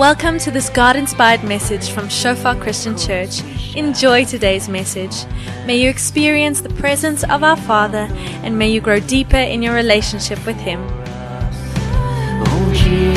[0.00, 3.42] Welcome to this God inspired message from Shofar Christian Church.
[3.76, 5.26] Enjoy today's message.
[5.66, 8.08] May you experience the presence of our Father
[8.42, 10.80] and may you grow deeper in your relationship with Him.
[12.46, 13.10] Oh Jesus,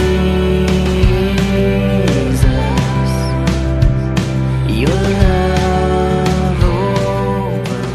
[4.67, 7.85] your love oh, over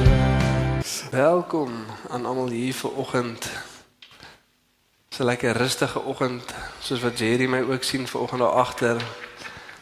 [1.10, 3.44] Welkom aan almal hier vir oggend.
[3.44, 3.67] Dis
[5.20, 8.96] 'n lekker rustige oggend, soos wat Jerry my ook sien ver oggend daar agter.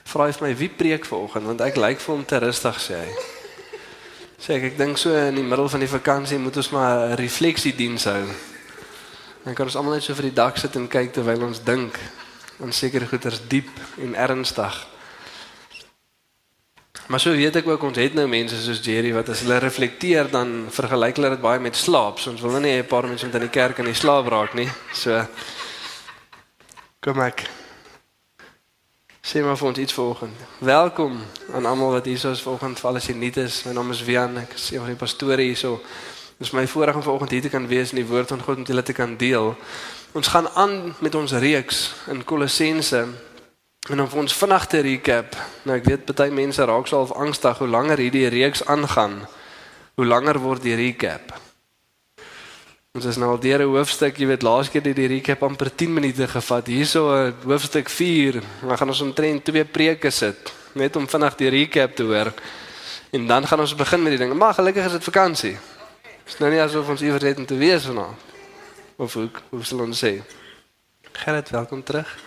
[0.05, 2.81] Vra hy vir my wie preek ver oggend want ek lyk vir hom te rustig
[2.81, 3.13] sê hy.
[4.39, 7.17] Sê ek ek dink so in die middel van die vakansie moet ons maar 'n
[7.17, 8.25] refleksiediens hou.
[9.45, 11.99] Dan kan ons almal net so vir die dak sit en kyk terwyl ons dink
[12.61, 14.96] aan sekere goeters diep en ernstig.
[17.07, 20.27] Maar so weet ek ook ons het nou mense soos Jerry wat as hulle reflekteer
[20.31, 22.19] dan vergelyk hulle dit baie met slaap.
[22.19, 23.95] So ons wil nou nie hê 'n paar mense moet in die kerk in die
[23.95, 24.69] slaap raak nie.
[24.93, 25.23] So
[27.01, 27.47] kom ek
[29.23, 30.35] sê maar vir ons iets vanoggend.
[30.59, 32.81] Welkom aan almal wat hier is vanoggend.
[32.81, 33.65] Val as jy nuut is.
[33.65, 34.39] My naam is Wian.
[34.39, 35.81] Ek is een van die pastore hierso.
[36.39, 38.59] Dit is my voorreg om vanoggend hier te kan wees en die woord van God
[38.59, 39.57] met julle te kan deel.
[40.13, 43.07] Ons gaan aan met ons reeks in Kolossense
[43.87, 45.37] En om vir ons vinnig te recap.
[45.63, 49.21] Nou ek weet baie mense raak so half angstig hoe langer hierdie reeks aangaan,
[49.95, 51.37] hoe langer word die recap.
[52.97, 55.71] Ons is nou al deur 'n hoofstuk, jy weet laas keer het die recap amper
[55.71, 56.67] 10 minute gevat.
[56.67, 58.43] Hierso hoofstuk 4.
[58.61, 62.33] Dan gaan ons omtrent twee preke sit net om vinnig die recap te hoor.
[63.13, 64.35] En dan gaan ons begin met die ding.
[64.35, 65.57] Maar gelukkig is dit vakansie.
[66.25, 68.19] Dis nou nie asof ons iewers het om te wees vanaand.
[68.97, 70.23] Of hoe hoe sal ons sê?
[71.13, 72.26] Gerrit, welkom terug.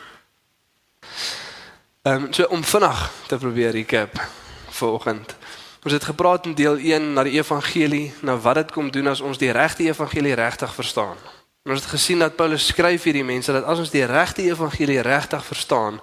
[2.02, 4.28] Ehm um, so om vinnig te probeer recap
[4.70, 5.36] vanoggend.
[5.84, 9.20] Ons het gepraat in deel 1 na die evangelie, na wat dit kom doen as
[9.22, 11.18] ons die regte evangelie regtig verstaan.
[11.64, 15.02] En ons het gesien dat Paulus skryf hierdie mense dat as ons die regte evangelie
[15.02, 16.00] regtig verstaan,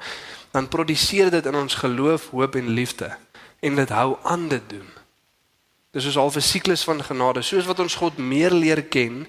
[0.51, 3.17] dan produseer dit in ons geloof, hoop en liefde
[3.61, 4.96] en dit hou aan dit doen.
[5.97, 7.43] Dis soos al 'n siklus van genade.
[7.43, 9.27] Soos wat ons God meer leer ken,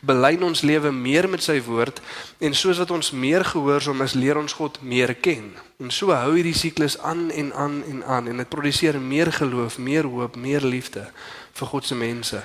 [0.00, 2.00] belyn ons lewe meer met sy woord
[2.40, 5.52] en soos wat ons meer gehoorsaam is, leer ons God meer ken.
[5.78, 9.78] En so hou hierdie siklus aan en aan en aan en dit produseer meer geloof,
[9.78, 11.10] meer hoop, meer liefde
[11.52, 12.42] vir God se mense.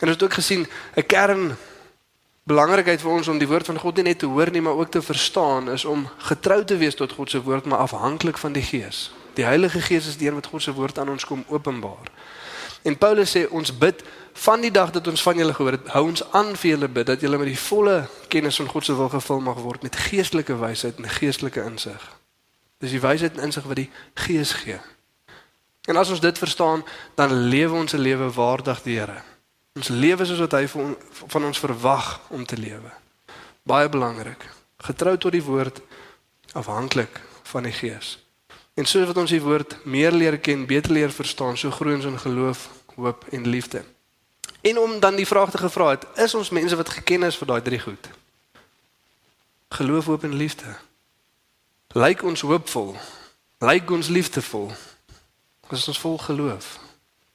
[0.00, 0.66] En ons het ook gesien
[0.96, 1.56] 'n kern
[2.42, 4.90] belangrikheid vir ons om die woord van God nie net te hoor nie, maar ook
[4.90, 8.62] te verstaan is om getrou te wees tot God se woord, maar afhanklik van die
[8.62, 9.12] Gees.
[9.34, 12.10] Die Heilige Gees is deur wat God se woord aan ons kom openbaar.
[12.82, 16.06] En Paulus sê ons bid van die dag dat ons van julle gehoor het, hou
[16.08, 19.08] ons aan vir julle bid dat julle met die volle kennis van God se wil
[19.12, 22.02] gevul mag word met geestelike wysheid en geestelike insig.
[22.82, 24.80] Dis die wysheid en insig wat die Gees gee.
[25.86, 26.84] En as ons dit verstaan,
[27.14, 29.22] dan lewe ons 'n lewe waardig die Here.
[29.74, 30.66] Ons lewe soos wat hy
[31.26, 32.90] van ons verwag om te lewe.
[33.62, 34.48] Baie belangrik.
[34.76, 35.80] Getrou tot die woord,
[36.52, 38.21] afhanklik van die Gees.
[38.74, 42.08] En soos wat ons die woord meer leer ken, beter leer verstaan, so groei ons
[42.08, 43.84] in geloof, hoop en liefde.
[44.60, 47.50] En om dan die vraag te gevra het, is ons mense wat geken is vir
[47.50, 48.08] daai drie goed?
[49.76, 50.76] Geloof, hoop en liefde.
[51.92, 52.96] Lyk ons hoopvol?
[53.60, 54.70] Lyk ons liefdevol?
[55.70, 56.78] Is ons vol geloof?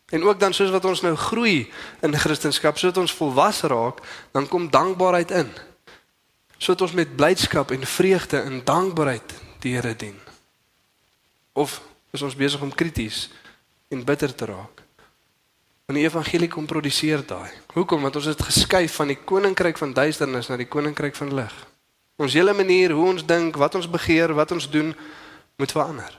[0.10, 1.68] En ook dan soos wat ons nou groei
[2.02, 4.00] in Christendom, soos ons volwasse raak,
[4.32, 5.52] dan kom dankbaarheid in.
[6.58, 10.16] Soos ons met blydskap en vreugde en dankbaarheid die Here dien.
[11.58, 11.80] Of
[12.14, 13.28] is ons besig om krities
[13.90, 14.84] en bitter te raak?
[15.88, 17.50] Want die evangelie kom produseer daai.
[17.74, 18.04] Hoekom?
[18.06, 21.56] Want ons het geskuif van die koninkryk van duisternis na die koninkryk van lig.
[22.22, 24.92] Ons hele manier hoe ons dink, wat ons begeer, wat ons doen,
[25.58, 26.14] moet verander.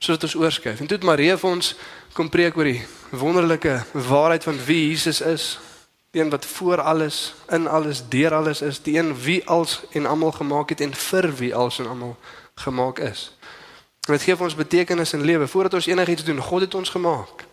[0.00, 0.80] Sodat ons oorskuif.
[0.80, 1.74] En toe het Maria vir ons
[2.16, 5.50] kom preek oor die wonderlike waarheid van wie Jesus is.
[6.10, 10.10] Die een wat voor alles, in alles, deur alles is, die een wie als en
[10.10, 12.16] almal gemaak het en vir wie als en almal
[12.64, 13.28] gemaak is.
[14.00, 15.48] Dit gee vir ons betekenis in lewe.
[15.48, 17.44] Voordat ons enigiets doen, God het ons gemaak.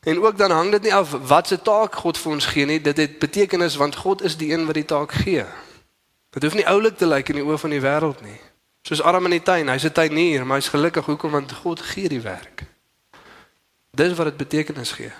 [0.00, 2.80] En ook dan hang dit nie af wat se taak God vir ons gee nie.
[2.80, 5.44] Dit het betekenis want God is die een wat die taak gee.
[6.30, 8.38] Dit hoef nie oulik te lyk in die oë van die wêreld nie.
[8.86, 12.08] Soos Adam in die tuin, hy's 'n tuinier, maar hy's gelukkig hoekom want God gee
[12.08, 12.64] die werk.
[13.90, 15.12] Dis wat dit betekenis gee.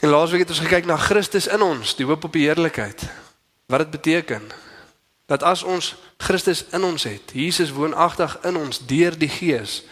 [0.00, 3.08] En laasweek het ons gekyk na Christus in ons, die hoop op die heerlikheid.
[3.66, 4.50] Wat dit beteken
[5.26, 9.82] dat as ons Christus in ons het, Jesus woonagtig in ons deur die Gees,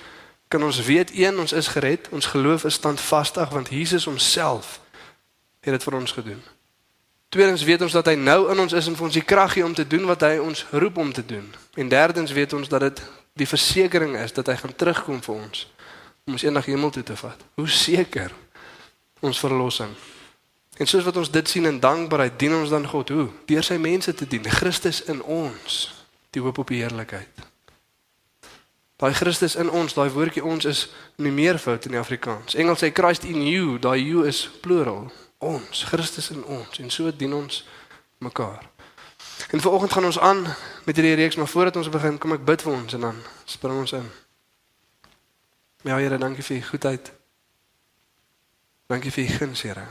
[0.48, 4.80] kan ons weet een ons is gered, ons geloof is standvastig want Jesus homself
[5.60, 6.42] het dit vir ons gedoen.
[7.28, 9.64] Tweedens weet ons dat hy nou in ons is en vir ons die krag gee
[9.66, 11.48] om te doen wat hy ons roep om te doen.
[11.74, 13.02] En derdens weet ons dat dit
[13.34, 15.66] die versekering is dat hy gaan terugkom vir ons
[16.24, 17.40] om ons eendag hemel toe te vat.
[17.58, 18.30] Hoe seker
[19.20, 19.90] ons verlossing
[20.76, 23.28] En soos wat ons dit sien in dankbaarheid, dien ons dan God hoe?
[23.46, 25.82] Deur sy mense te dien, Christus in ons,
[26.34, 27.44] die hoop op die heerlikheid.
[28.98, 30.84] Daai Christus in ons, daai woordjie ons is
[31.22, 32.54] nie meervoud in die Afrikaans.
[32.58, 35.08] Engels sê Christ in you, daai you is plural.
[35.38, 37.64] Ons, Christus in ons en so dien ons
[38.22, 38.62] mekaar.
[39.50, 40.46] En vanoggend gaan ons aan
[40.84, 43.18] met hierdie reeks, maar voordat ons begin, kom ek bid vir ons en dan
[43.50, 44.06] spring ons in.
[45.84, 47.12] Ja Here, dankie vir u goedheid.
[48.88, 49.84] Dankie vir u guns, Here.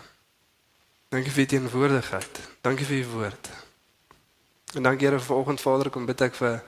[1.14, 2.40] Dankie vir u teenwoordigheid.
[2.62, 3.50] Dankie vir u woord.
[4.74, 6.64] En dankie Here vanoggend Vader, kom bid ek vir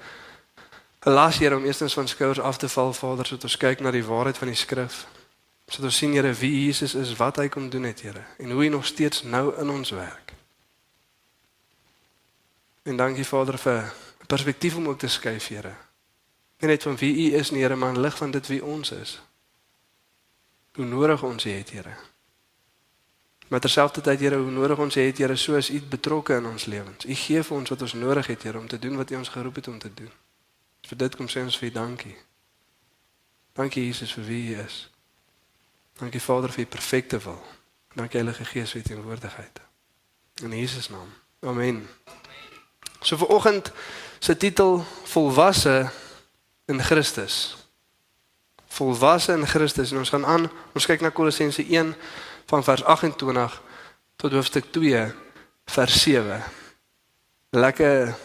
[1.06, 3.92] 'n las Here om eerstens van skouers af te val, Vader, sodat ons kyk na
[3.92, 5.08] die waarheid van die skrif.
[5.68, 8.62] Sodat ons sien Here wie Jesus is, wat hy kom doen het, Here, en hoe
[8.62, 10.34] hy nog steeds nou in ons werk.
[12.84, 13.94] En dankie Vader vir
[14.28, 15.76] perspektief om ook te skuif, Here.
[16.60, 18.92] Nie net van wie U is nie, Here, maar in lig van dit wie ons
[18.92, 19.22] is.
[20.74, 21.98] Hoe nodig ons U het, Here.
[23.48, 27.06] Maar terselfdertyd, Here, hoe nodig ons het, Here, soos U betrokke in ons lewens.
[27.06, 29.30] U gee vir ons wat ons nodig het, Here, om te doen wat U ons
[29.30, 30.12] geroep het om te doen.
[30.86, 32.16] Vir dit kom sê ons vir U dankie.
[33.56, 34.80] Dankie Jesus vir wie U is.
[36.00, 37.40] Dankie Vader vir U perfekte wil.
[37.96, 39.62] Dankie Heilige Gees vir U teenwoordigheid.
[40.44, 41.14] In Jesus naam.
[41.46, 41.88] Amen.
[43.02, 43.72] So vir oggend
[44.20, 45.92] se titel volwasse
[46.66, 47.58] in Christus.
[48.68, 51.94] Volwasse in Christus en ons gaan aan, ons kyk na Kolossense 1
[52.46, 53.62] van vers 28
[54.16, 55.06] tot hoofstuk 2
[55.66, 56.44] vers 7.
[57.50, 58.16] Lekker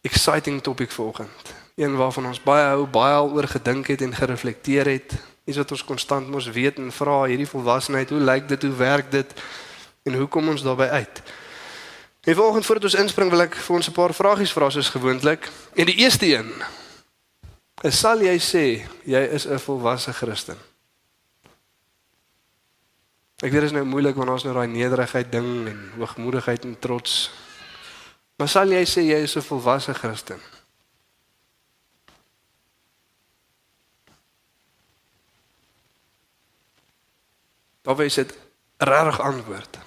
[0.00, 1.54] exciting topik vir oggend.
[1.74, 5.16] Een waarvan ons baie hou, baie al oor gedink het en gereflekteer het.
[5.44, 9.10] Iets wat ons konstant mos weet en vra hierdie volwassenheid, hoe lyk dit, hoe werk
[9.10, 9.34] dit
[10.02, 11.22] en hoe kom ons daarbey uit?
[12.26, 15.50] En vanoggend voordat ons inspring wil ek vir ons 'n paar vragies vra soos gewoonlik.
[15.74, 16.50] En die eerste een
[17.82, 20.56] is sal jy sê jy is 'n volwasse Christen?
[23.44, 26.78] Ek weet dit is nou moeilik want ons nou daai nederigheid ding en hoogmoedigheid en
[26.80, 27.16] trots.
[28.40, 30.40] Maar sal jy sê jy is 'n volwasse Christen?
[37.82, 38.38] Daar wys dit
[38.76, 39.78] regtig antwoord.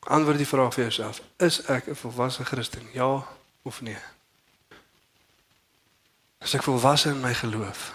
[0.00, 2.88] Antwoord die vraag vir jouself: Is ek 'n volwasse Christen?
[2.92, 3.26] Ja
[3.62, 4.02] of nee?
[6.40, 7.94] Is ek volwasse in my geloof?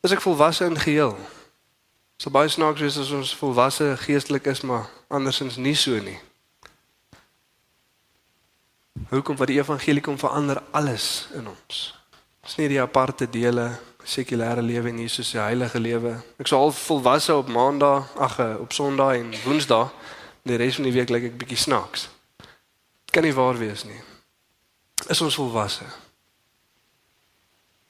[0.00, 1.16] Is ek volwasse in geheel?
[2.22, 6.20] So baie snaaks is as ons volwasse geestelik is, maar andersins nie so nie.
[9.10, 11.80] Hoekom wat die evangelie kom verander alles in ons?
[12.46, 13.72] Dis nie die aparte dele
[14.06, 16.14] sekulêre lewe en Jesus se heilige lewe.
[16.38, 19.90] Ek sou al volwasse op maandag, ag op sonderdag en woensdag
[20.46, 22.06] die res van die week lyk ek bietjie snaaks.
[23.10, 23.98] Kan nie waar wees nie.
[25.10, 25.90] Is ons volwasse?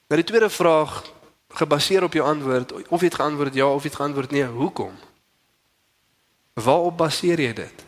[0.09, 1.03] Maar die tweede vraag
[1.53, 4.93] gebaseer op jou antwoord of jy het geantwoord ja of jy het geantwoord nee, hoekom?
[6.53, 7.85] Waarop baseer jy dit?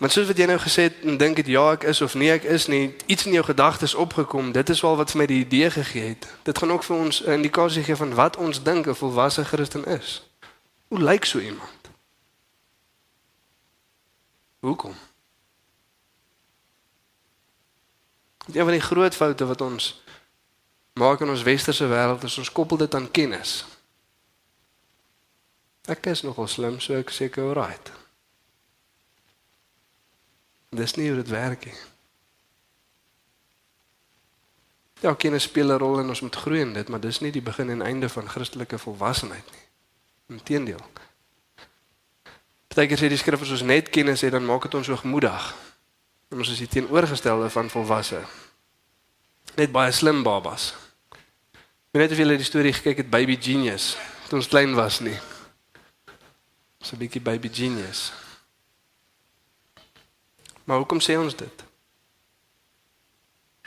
[0.00, 2.32] Want soos wat jy nou gesê het en dink dit ja ek is of nee
[2.32, 4.52] ek is nie, iets in jou gedagtes opgekom.
[4.52, 6.24] Dit is wel wat vir my die idee gegee het.
[6.48, 9.84] Dit gaan ook vir ons 'n indikasie gee van wat ons dink 'n volwasse Christen
[9.84, 10.24] is.
[10.88, 11.90] Hoe lyk so iemand?
[14.60, 14.94] Hoekom?
[18.52, 20.02] Een van die groot foute wat ons
[21.00, 23.62] maak in ons westerse wêreld is ons koppel dit aan kennis.
[25.88, 27.92] Ek is nogal slim, so ek seker alright.
[30.76, 31.78] Dis nie hoe dit werk nie.
[35.00, 37.42] Ja, kennis speel 'n rol en ons moet groei in dit, maar dis nie die
[37.42, 39.66] begin en einde van Christelike volwassenheid nie.
[40.36, 40.84] Inteendeel.
[42.68, 45.54] Partykeer sê die skrif as ons net kennis het, dan maak dit ons hoogmoedig.
[46.28, 48.20] En ons is die teenoorgestelde van volwasse.
[49.56, 50.89] Net baie slim babas.
[51.90, 53.96] Weet net of julle die storie gekyk het Baby Genius
[54.30, 55.18] toe ons klein was nie.
[56.78, 58.12] So 'n bietjie Baby Genius.
[60.64, 61.64] Maar hoekom sê ons dit?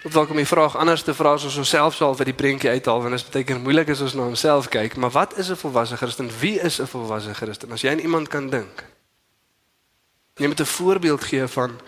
[0.03, 2.69] Of dalk om die vraag anders te vra as ons osself sal vir die prentjie
[2.69, 5.49] uithaal want dit is baie keer moeilik as ons na onsself kyk, maar wat is
[5.49, 6.31] 'n volwasse Christen?
[6.39, 7.71] Wie is 'n volwasse Christen?
[7.71, 8.85] As jy aan iemand kan dink.
[10.35, 11.79] Jy moet 'n voorbeeld gee van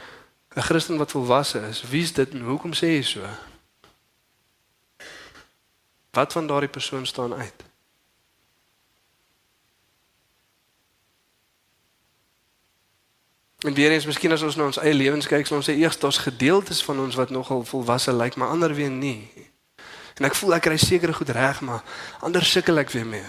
[0.55, 1.83] 'n Christen wat volwasse is.
[1.89, 3.19] Wie is dit en hoekom sê jy so?
[6.15, 7.63] Wat van daardie persoon staan uit?
[13.65, 15.97] En weer eens, miskien as ons na ons eie lewens kyk, sal ons sê eers
[15.99, 19.27] daar's gedeeltes van ons wat nogal volwasse lyk, maar ander weer nie.
[20.15, 21.83] En ek voel ek kry sekere goed reg, maar
[22.23, 23.25] ander sukkel ek weer mee.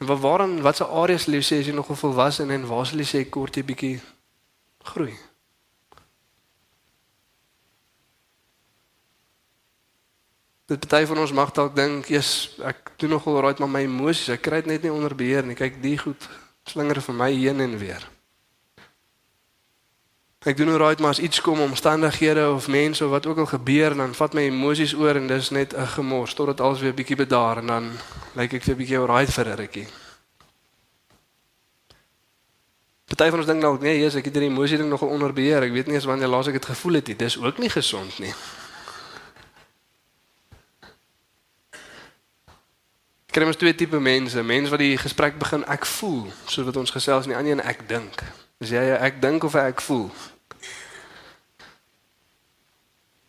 [0.00, 3.10] En waar waarin watse areas jy sê as jy nog volwasse en waar sal jy
[3.12, 3.96] sê kort jy bietjie
[4.94, 5.14] groei?
[10.68, 14.28] Dit party van ons mag dalk dink, "Jesus, ek doen nogal right met my emosies.
[14.28, 15.54] Ek kry dit net nie onder beheer nie.
[15.54, 16.28] Kyk, die goed
[16.64, 18.08] slinger vir my heen en weer."
[20.46, 23.46] Ek doen nou right maar as iets kom omstandighede of mense of wat ook al
[23.46, 27.16] gebeur dan vat my emosies oor en dis net 'n gemors totdat alles weer bietjie
[27.16, 27.90] bedaar en dan
[28.34, 29.86] lyk ek weer bietjie alright vir 'n rukkie.
[33.04, 35.62] Party van ons dink dalk nee, Jesus, ek het hierdie emosie ding nogal onder beheer.
[35.62, 37.16] Ek weet nie eens wanneer laas ek dit gevoel het nie.
[37.16, 38.34] Dis ook nie gesond nie.
[43.38, 46.90] Kry ons twee tipe mense, mense wat die gesprek begin ek voel, soos wat ons
[46.90, 48.24] gesels nie, ander een ek dink.
[48.58, 50.08] Is jy ek dink of ek voel?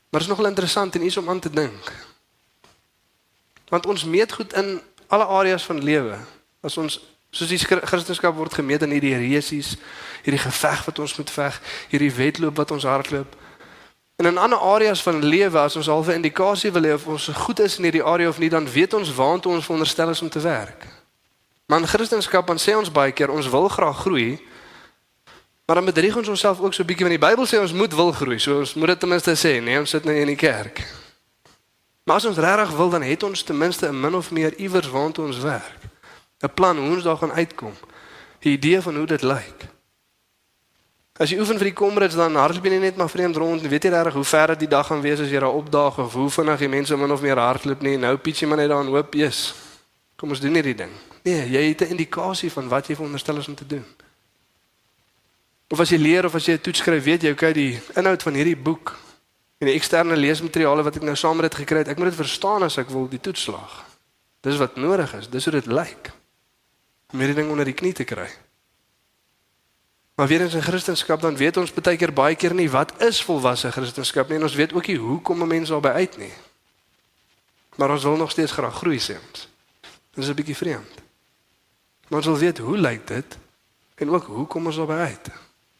[0.09, 1.91] Maar is nogal interessant en iets om aan te dink.
[3.69, 4.79] Want ons meet goed in
[5.13, 6.17] alle areas van lewe.
[6.65, 6.97] As ons
[7.29, 9.75] soos die Christendom word gemeet in hierdie resies,
[10.25, 11.61] hierdie geveg wat ons moet veg,
[11.93, 13.37] hierdie wedloop wat ons hardloop.
[14.19, 17.59] En in ander areas van lewe as ons halfe indikasie wil hê of ons goed
[17.63, 20.41] is in hierdie area of nie, dan weet ons waantoe ons veronderstel is om te
[20.43, 20.83] werk.
[21.65, 24.41] Maar in Christendom dan sê ons baie keer ons wil graag groei.
[25.65, 27.95] Maar dan bedrieg ons onsself ook so 'n bietjie want die Bybel sê ons moet
[27.95, 28.39] wil groei.
[28.39, 30.83] So ons moet dit ten minste sê, nee, ons sit nou in die kerk.
[32.03, 34.89] Maar as ons regtig wil, dan het ons ten minste 'n min of meer iewers
[34.89, 35.79] waantoe ons werk.
[36.43, 37.73] 'n Plan hoe ons daar gaan uitkom.
[38.41, 39.78] 'n Idee van hoe dit lyk.
[41.19, 43.89] As jy oefen vir die komrades dan hardloop jy net maar vreemd rond en weet
[43.89, 46.29] jy reg hoe ver dit die dag gaan wees as jy daar opdaag of hoe
[46.31, 47.97] vinnig die mense min of meer hardloop nie.
[47.99, 49.53] Nou pietjie maar net daar en hoop, "Jesus,
[50.15, 50.91] kom ons doen hierdie ding."
[51.25, 53.85] Nee, jy het 'n indikasie van wat jy veronderstel is om te doen.
[55.67, 58.23] Of as jy leer of as jy 'n toets skryf, weet jy, okay, die inhoud
[58.23, 58.95] van hierdie boek
[59.57, 62.15] en die eksterne leesmateriale wat ek nou saam met dit gekry het, ek moet dit
[62.15, 63.85] verstaan as ek wil die toets slaag.
[64.41, 65.29] Dis wat nodig is.
[65.29, 66.11] Dis hoe dit lyk.
[67.11, 68.29] Om hierdie ding onder die knie te kry.
[70.19, 73.21] Maar weer eens in Christendom dan weet ons baie keer baie keer nie wat is
[73.23, 76.33] volwasse Christendom nie en ons weet ook nie hoe kom 'n mens daarby uit nie.
[77.75, 79.47] Maar ons wil nog steeds graag groei sê ons.
[80.11, 80.95] Dit is 'n bietjie vreemd.
[82.07, 83.37] Maar ons wil weet hoe lyk dit
[83.95, 85.29] en ook hoe kom ons daarby uit?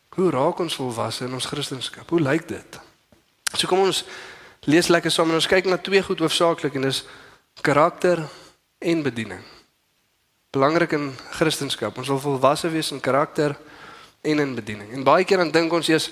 [0.10, 2.04] Hoe raak ons volwasse in ons Christendom?
[2.08, 2.80] Hoe lyk dit?
[3.54, 4.06] So kom ons
[4.60, 7.04] lees lekker saam en ons kyk na twee goed hoofsaaklik en dis
[7.62, 8.30] karakter
[8.78, 9.44] en bediening.
[10.50, 11.92] Belangrik in Christendom.
[11.96, 13.58] Ons wil volwasse wees in karakter
[14.22, 14.92] en in bediening.
[14.92, 16.10] En baie keer dan dink ons jy's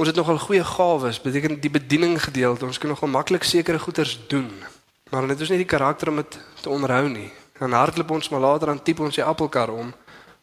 [0.00, 2.64] ons het nogal goeie gawes, beteken die bediening gedeelte.
[2.64, 4.48] Ons kan nogal maklik sekere goeders doen.
[5.10, 7.28] Maar dit is nie die karakter om dit te onderhou nie.
[7.58, 9.90] Dan hardloop ons maar later aan tipe ons die appelkar om,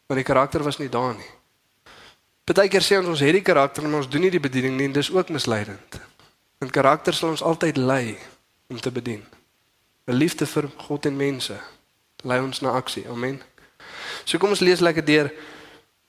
[0.06, 1.30] want die karakter was nie daar nie.
[2.46, 4.94] Partykeer sê ons ons het die karakter, maar ons doen nie die bediening nie en
[4.94, 5.98] dis ook misleidend.
[6.62, 8.16] En karakter sal ons altyd lei
[8.68, 9.24] om te bedien.
[10.06, 11.58] 'n Liefde vir God en mense
[12.24, 13.04] lei ons na aksie.
[13.08, 13.42] Amen.
[14.24, 15.32] So kom ons lees lekker deur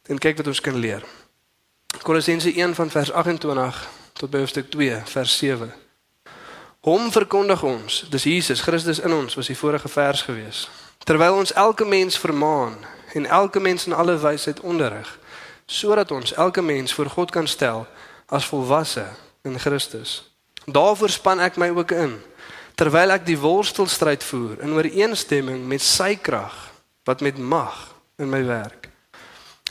[0.10, 1.06] En kyk wat ons kan leer.
[2.01, 5.70] Kolossense 1 van vers 28 tot by hoofstuk 2 vers 7.
[6.88, 10.66] Hom verkondig ons, dis Jesus Christus in ons, was die vorige vers gewees.
[11.06, 12.78] Terwyl ons elke mens vermaan
[13.13, 15.10] en elke mens in alle wysheid onderrig,
[15.66, 17.86] sodat ons elke mens voor God kan stel
[18.25, 19.06] as volwasse
[19.42, 20.24] in Christus.
[20.66, 22.18] Daarvoor span ek my ook in
[22.80, 26.56] terwyl ek die worstelstryd voer in ooreenstemming met sy krag
[27.04, 27.75] wat met mag
[28.16, 28.79] in my werk.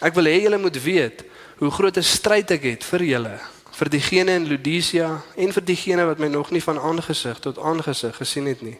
[0.00, 1.24] Ek wil hê julle moet weet
[1.58, 3.38] hoe groot 'n stryd ek het vir julle,
[3.72, 8.16] vir diegene in Laodicea en vir diegene wat my nog nie van aangesig tot aangesig
[8.16, 8.78] gesien het nie.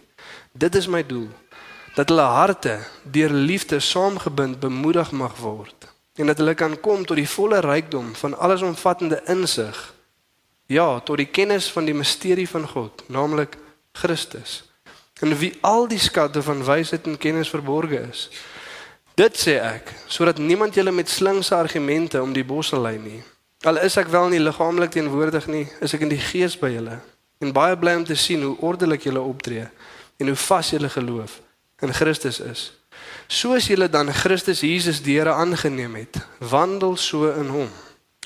[0.52, 1.28] Dit is my doel
[1.94, 7.16] dat hulle harte deur liefde saamgebind bemoedig mag word en dat hulle kan kom tot
[7.16, 9.94] die volle rykdom van allesomvattende insig.
[10.66, 13.56] Ja, tot die kennis van die misterie van God, naamlik
[13.92, 14.64] Christus.
[15.20, 18.28] En wie al die skatte van wysheid en kennis verborge is.
[19.18, 23.18] Dit sê ek sodat niemand julle met slinkse argumente om die bos sal lei nie.
[23.66, 27.00] Al is ek wel nie liggaamlik teenwoordig nie, is ek in die gees by julle
[27.42, 29.64] en baie bly om te sien hoe ordelik julle optree
[30.22, 31.40] en hoe vas julle geloof
[31.82, 32.62] in Christus is.
[33.26, 37.74] Soos julle dan Christus Jesus die Here aangeneem het, wandel so in hom.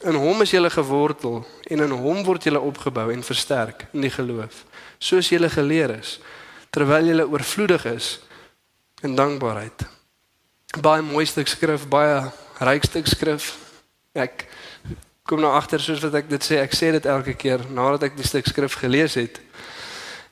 [0.05, 1.41] In hom is julle gewortel
[1.73, 4.67] en in hom word julle opgebou en versterk in die geloof,
[5.01, 6.19] soos julle geleer is,
[6.69, 8.13] terwyl julle oorvloedig is
[9.01, 9.89] in dankbaarheid
[10.81, 13.57] baie mooi stuk skrif, baie ryk stuk skrif.
[14.15, 14.47] Ek
[15.29, 18.17] kom nou agter soos wat ek dit sê, ek sê dit elke keer nadat ek
[18.17, 19.41] die stuk skrif gelees het.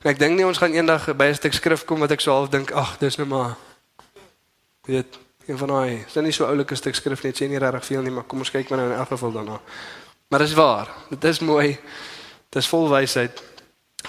[0.01, 2.31] En ek dink nie ons gaan eendag by 'n stuk skrif kom wat ek so
[2.31, 3.55] half dink, ag, dis nou maar
[4.87, 5.17] weet
[5.47, 8.11] een van daai, is nie so oulike stuk skrif net sê nie regtig veel nie,
[8.11, 9.59] maar kom ons kyk maar nou in elk geval daarna.
[10.31, 10.87] Maar dis waar.
[11.09, 11.77] Dit is mooi.
[12.49, 13.41] Dit is vol wysheid.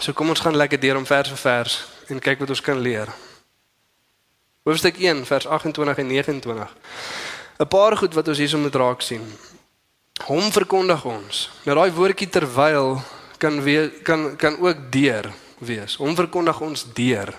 [0.01, 2.79] So kom ons gaan lekker deur om vers vir vers en kyk wat ons kan
[2.79, 3.09] leer.
[4.63, 6.77] Hoofstuk 1 vers 28 en 29.
[7.59, 9.23] 'n Paar goed wat ons hierso moet raak sien.
[10.25, 11.51] Hom verkondig ons.
[11.65, 13.03] Nou daai woordjie terwyl
[13.39, 15.97] kan weer kan kan ook deur wees.
[15.97, 17.35] Hom verkondig ons deur.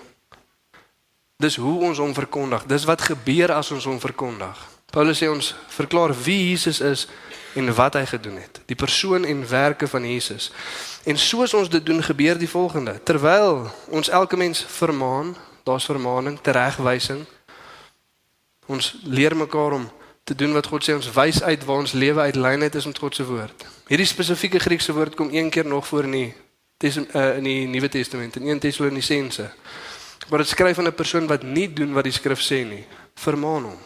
[1.38, 2.66] Dis hoe ons hom verkondig.
[2.66, 4.68] Dis wat gebeur as ons hom verkondig.
[4.92, 7.08] Paulus sê ons verklaar wie Jesus is
[7.56, 8.62] en wat hy gedoen het.
[8.66, 10.52] Die persoon en werke van Jesus.
[11.04, 13.00] En soos ons dit doen, gebeur die volgende.
[13.04, 17.26] Terwyl ons elke mens vermaan, daar's vermaaning, teregwysing.
[18.66, 19.92] Ons leer mekaar om
[20.24, 22.98] te doen wat God sê ons wys uit waar ons lewe uit lynheid is met
[22.98, 23.66] God se woord.
[23.88, 26.34] Hierdie spesifieke Griekse woord kom een keer nog voor in die
[26.84, 29.52] uh, in die Nuwe Testament in 1 Tessalonisense.
[30.30, 32.86] Maar dit skryf van 'n persoon wat nie doen wat die skrif sê nie.
[33.16, 33.80] Vermaan hom.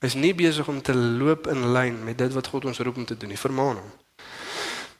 [0.00, 3.04] Is nie besig om te loop in lyn met dit wat God ons roep om
[3.04, 3.38] te doen nie.
[3.38, 3.92] Vermaan hom.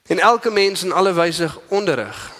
[0.07, 2.31] En elke mens in alle wyse onderrig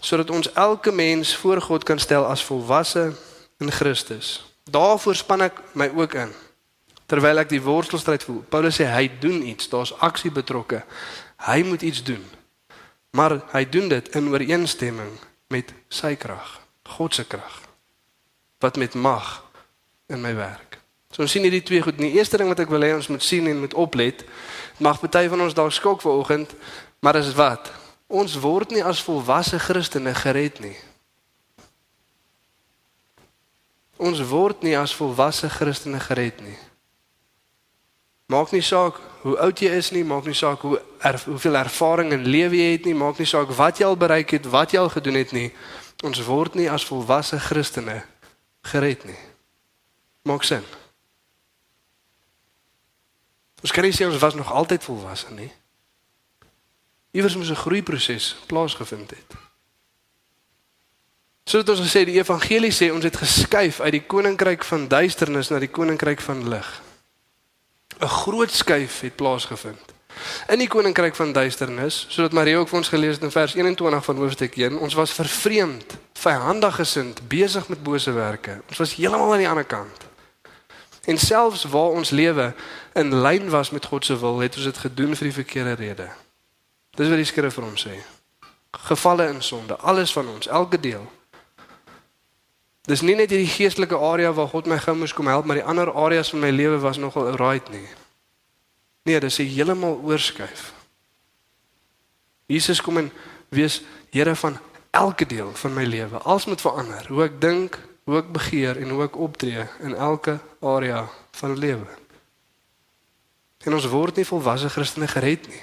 [0.00, 3.12] sodat ons elke mens voor God kan stel as volwasse
[3.58, 4.44] in Christus.
[4.70, 6.34] Daarvoor span ek my ook in
[7.06, 8.42] terwyl ek die worstelstryd voel.
[8.50, 10.82] Paulus sê hy doen iets, daar's aksie betrokke.
[11.46, 12.24] Hy moet iets doen.
[13.14, 15.12] Maar hy doen dit in ooreenstemming
[15.54, 16.58] met sy krag,
[16.98, 17.62] God se krag
[18.64, 19.44] wat met mag
[20.08, 20.78] in my werk.
[21.12, 21.98] So ons sien hierdie twee goed.
[22.00, 24.24] Die eerste ding wat ek wil hê ons moet sien en moet oplet,
[24.82, 26.54] mag party van ons dalk skok vanoggend,
[27.04, 27.68] maar is wat?
[28.06, 30.76] Ons word nie as volwasse Christene gered nie.
[33.98, 36.58] Ons word nie as volwasse Christene gered nie.
[38.30, 42.12] Maak nie saak hoe oud jy is nie, maak nie saak hoe er, hoeveel ervaring
[42.14, 44.82] in lewe jy het nie, maak nie saak wat jy al bereik het, wat jy
[44.82, 45.50] al gedoen het nie.
[46.06, 48.02] Ons word nie as volwasse Christene
[48.66, 49.18] gered nie.
[50.26, 50.66] Maak sin.
[53.62, 55.50] Ons kan nie sê ons was nog altyd volwasse nie.
[57.16, 59.30] Iewers moes 'n groeiproses plaasgevind het.
[61.44, 65.58] Soos ons gesê die evangelie sê ons het geskuif uit die koninkryk van duisternis na
[65.58, 66.82] die koninkryk van lig.
[68.00, 69.94] 'n groot skuif het plaasgevind
[70.48, 74.04] in die koninkryk van duisternis sodat Maria ook vir ons gelees het in vers 21
[74.04, 79.32] van hoofstuk 1 ons was vervreemd vyandig gesind besig met bose werke ons was heeltemal
[79.32, 80.06] aan die ander kant
[81.04, 82.52] en selfs waar ons lewe
[82.92, 86.08] in lyn was met God se wil het ons dit gedoen vir die verkeerde rede
[86.96, 87.98] dis wat die skrif vir ons sê
[88.88, 91.06] gevalle in sonde alles van ons elke deel
[92.86, 95.66] Dis nie net hierdie geestelike area waar God my gou moes kom help, maar die
[95.66, 97.86] ander areas van my lewe was nogal right nie.
[99.06, 100.68] Nee, dis heeltemal oorskuif.
[102.46, 103.10] Jesus kom en
[103.50, 103.82] wees
[104.14, 104.54] Here van
[104.90, 106.18] elke deel van my lewe.
[106.18, 107.04] Alles moet verander.
[107.10, 107.74] Hoe ek dink,
[108.06, 111.02] hoe ek begeer en hoe ek optree in elke area
[111.36, 111.90] van lewe.
[113.66, 115.60] En ons word nie volwasse Christene gered nie.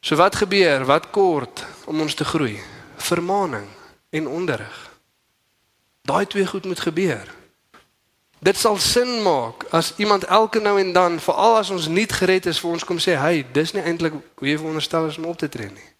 [0.00, 0.84] So wat gebeur?
[0.84, 2.60] Wat kort om ons te groei?
[2.96, 3.66] Vermaaning
[4.10, 4.90] en onderrig.
[6.02, 7.34] Daai twee goed moet gebeur.
[8.38, 12.46] Dit sal sin maak as iemand elke nou en dan, veral as ons nie gered
[12.46, 15.38] is, vir ons kom sê, "Hey, dis nie eintlik hoe jy veronderstel is om op
[15.38, 15.90] te tree nie."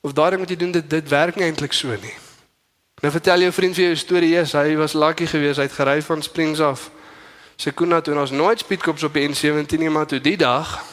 [0.00, 2.14] Of daai ding wat jy doen, dit dit werk nie eintlik so nie.
[3.00, 5.72] Nou vertel jou vriend vir jou 'n storie, yes, hy was lucky geweest, hy het
[5.72, 6.90] gery van Springs af.
[7.56, 10.84] Sekunda toe en ons nooit speedkops op die N17 nie, maar toe die dag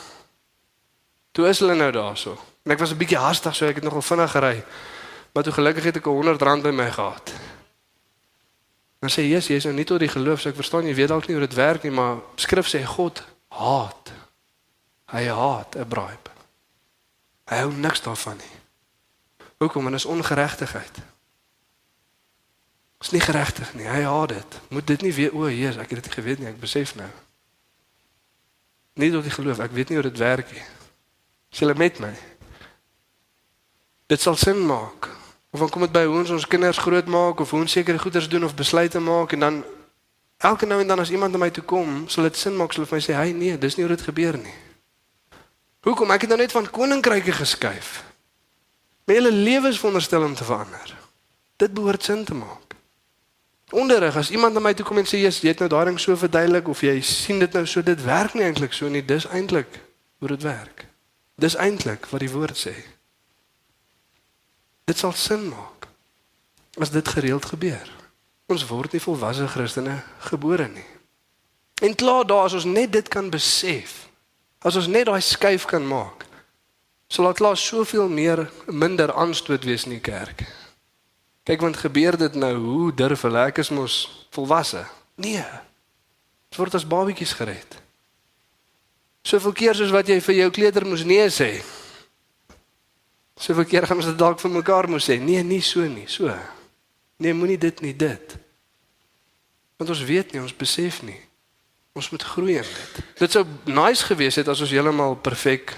[1.31, 2.37] toe is hulle nou daarso.
[2.63, 4.63] En ek was 'n bietjie haastig, so ek het nogal vinnig gery.
[5.33, 7.33] Maar toe gelukkig het ek 'n 100 rand by my gehad.
[8.99, 11.27] Dan sê Jesus, jy's nou nie tot die geloof, so ek verstaan jy weet dalk
[11.27, 14.11] nie hoe dit werk nie, maar skrif sê God haat.
[15.05, 16.31] Hy haat 'n bribe.
[17.45, 18.55] Hy hou niks daarvan nie.
[19.57, 19.83] Hoekom?
[19.83, 20.93] Want dit is ongeregtigheid.
[20.93, 21.03] Dit
[23.05, 23.85] is nie geregtig nie.
[23.87, 24.59] Hy haat dit.
[24.69, 27.09] Moet dit nie weer o, Jesus, ek het dit geweet nie, ek besef nou.
[28.93, 30.63] Nie tot die geloof, ek weet nie hoe dit werk nie.
[31.57, 32.11] Sê hulle met my.
[34.05, 35.09] Dit sal sin maak.
[35.49, 38.27] Of dan kom dit by hoe ons ons kinders grootmaak of hoe ons sekere goeders
[38.29, 39.57] doen of besluite maak en dan
[40.37, 42.85] elke nou en dan as iemand na my toe kom, sal dit sin maak sal
[42.85, 44.53] hy sê, "Hey, nee, dis nie hoe dit gebeur nie."
[45.81, 46.11] Hoekom?
[46.11, 48.03] Ek het nou net van koninkryke geskuif.
[49.05, 50.97] My hele lewe is veronderstel om te verander.
[51.55, 52.75] Dit behoort sin te maak.
[53.71, 56.15] Onderrig, as iemand na my toe kom en sê, "Jy het nou daai ding so
[56.15, 59.79] verduidelik of jy sien dit nou so, dit werk nie eintlik so nie, dis eintlik
[60.19, 60.86] hoe dit werk."
[61.37, 62.73] Dis eintlik wat die woord sê.
[64.89, 65.85] Dit sal sin maak
[66.81, 67.89] as dit gereeld gebeur.
[68.49, 70.85] Ons word nie volwasse Christene gebore nie.
[71.81, 74.07] En klaar daar as ons net dit kan besef,
[74.65, 76.25] as ons net daai skuif kan maak,
[77.11, 80.45] sal daar klaar soveel meer minder aanstoot wees in die kerk.
[81.45, 83.99] Kyk want gebeur dit nou, hoe durf hulle ek is mos
[84.35, 84.83] volwasse?
[85.15, 85.45] Nee.
[86.49, 87.77] Dit word as babietjies gered.
[89.27, 91.57] Soveel keer soos wat jy vir jou kleuter moes nee sê.
[93.35, 95.17] Soveel keer gaan ons dit dalk vir mekaar moet sê.
[95.19, 96.31] Nee, nie so nie, so.
[97.19, 98.37] Nee, moenie dit nie dit.
[99.77, 101.19] Want ons weet nie, ons besef nie.
[101.97, 103.03] Ons moet groei in dit.
[103.19, 105.75] Dit sou nice gewees het as ons heeltemal perfek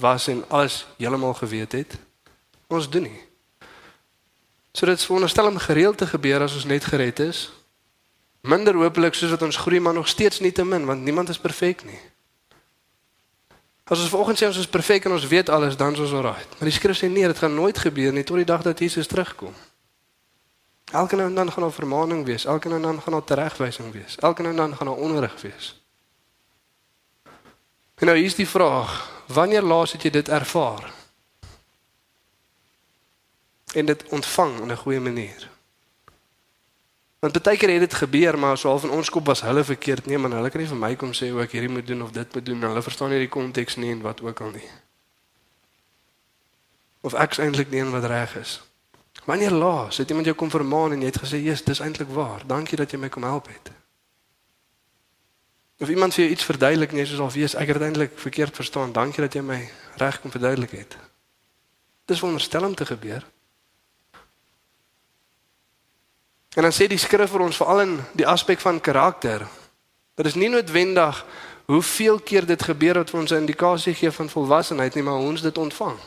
[0.00, 1.98] was en alles heeltemal geweet het.
[2.68, 3.20] Ons doen nie.
[4.74, 7.46] So dit is veronderstel om gereeld te gebeur as ons net gered is.
[8.44, 11.40] Minder hopelik soos wat ons groei, maar nog steeds nie te min want niemand is
[11.40, 12.00] perfek nie.
[13.84, 16.48] As ons vanoggend sê ons is perfek en ons weet alles, dan is ons alright.
[16.58, 19.06] Maar die skrif sê nee, dit gaan nooit gebeur nie tot die dag dat Jesus
[19.06, 19.52] terugkom.
[20.92, 23.92] Elke nou en dan gaan daar vermaaning wees, elke nou en dan gaan daar teregwysing
[23.92, 25.74] wees, elke nou en dan gaan daar onderrig wees.
[27.94, 30.92] En nou hier's die vraag, wanneer laas het jy dit ervaar?
[33.74, 35.50] En dit ontvang in 'n goeie manier.
[37.24, 40.06] Want baie keer het dit gebeur, maar so half in ons kop was hulle verkeerd.
[40.06, 42.10] Nee man, hulle kan nie vir my kom sê hoe ek hierdie moet doen of
[42.12, 42.66] dit moet doen.
[42.68, 44.66] Hulle verstaan nie die konteks nie en wat ook al nie.
[47.00, 48.58] Of ek eintlik die een wat reg is.
[49.24, 52.44] Wanneer laas het iemand jou kom vermaan en jy het gesê, "Jesus, dis eintlik waar.
[52.46, 53.72] Dankie dat jy my kom help het."
[55.80, 58.54] Of iemand vir jou iets verduidelik en jy sê, "Wees, ek het dit eintlik verkeerd
[58.54, 58.92] verstaan.
[58.92, 60.96] Dankie dat jy my reg kom verduidelik het."
[62.04, 63.24] Dis wonderstel om te gebeur.
[66.54, 69.46] En dan sê die skrif vir ons veral in die aspek van karakter.
[70.14, 71.24] Dit is nie noodwendig
[71.66, 75.58] hoeveel keer dit gebeur vir ons 'n indikasie gee van volwassenheid nie, maar ons dit
[75.58, 75.98] ontvang.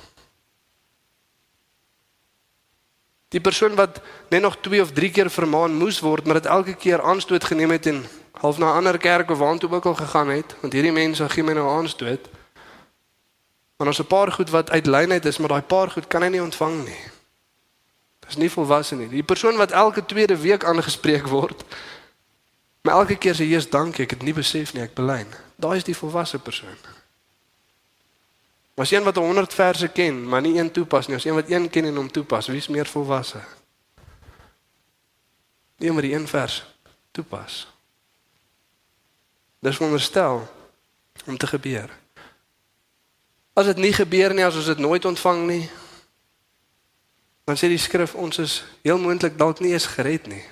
[3.30, 6.74] Die persoon wat net nog 2 of 3 keer vermaan moes word, maar dit elke
[6.74, 10.30] keer aanstoot geneem het en half na 'n ander kerk of waartoe ook al gegaan
[10.30, 12.30] het, want hierdie mense gee my nou aanstoot.
[13.78, 16.30] Maar ons 'n paar goed wat uit lynheid is, maar daai paar goed kan hy
[16.30, 17.17] nie ontvang nie.
[18.28, 19.08] Dis nie volwasse nie.
[19.10, 21.64] Die persoon wat elke tweede week aangespreek word,
[22.84, 25.28] maar elke keer sê Jesus dankie, ek het nie besef nie, ek belyn.
[25.60, 26.76] Daai is die volwasse persoon.
[28.78, 31.16] Was een wat 100 verse ken, maar nie een toepas nie.
[31.18, 33.42] As een wat een ken en hom toepas, wie is meer volwasse?
[35.78, 36.62] Nie maar die een vers
[37.12, 37.68] toepas.
[39.60, 40.48] Dis wonderstel
[41.26, 41.90] om te gebeur.
[43.54, 45.64] As dit nie gebeur nie, as ons dit nooit ontvang nie,
[47.48, 50.44] dan sê die skrif ons is heel moontlik dalk nie eens gered nie.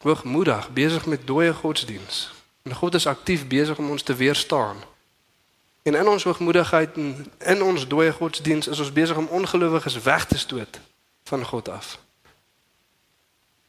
[0.00, 2.32] Hoogmoedig, besig met dooie godsdiens.
[2.62, 4.80] En God is aktief besig om ons te weerstaan.
[5.82, 10.26] En in ons hoogmoedigheid en in ons dooie godsdiens is ons besig om ongelowiges weg
[10.26, 10.80] te stoot
[11.28, 11.98] van God af.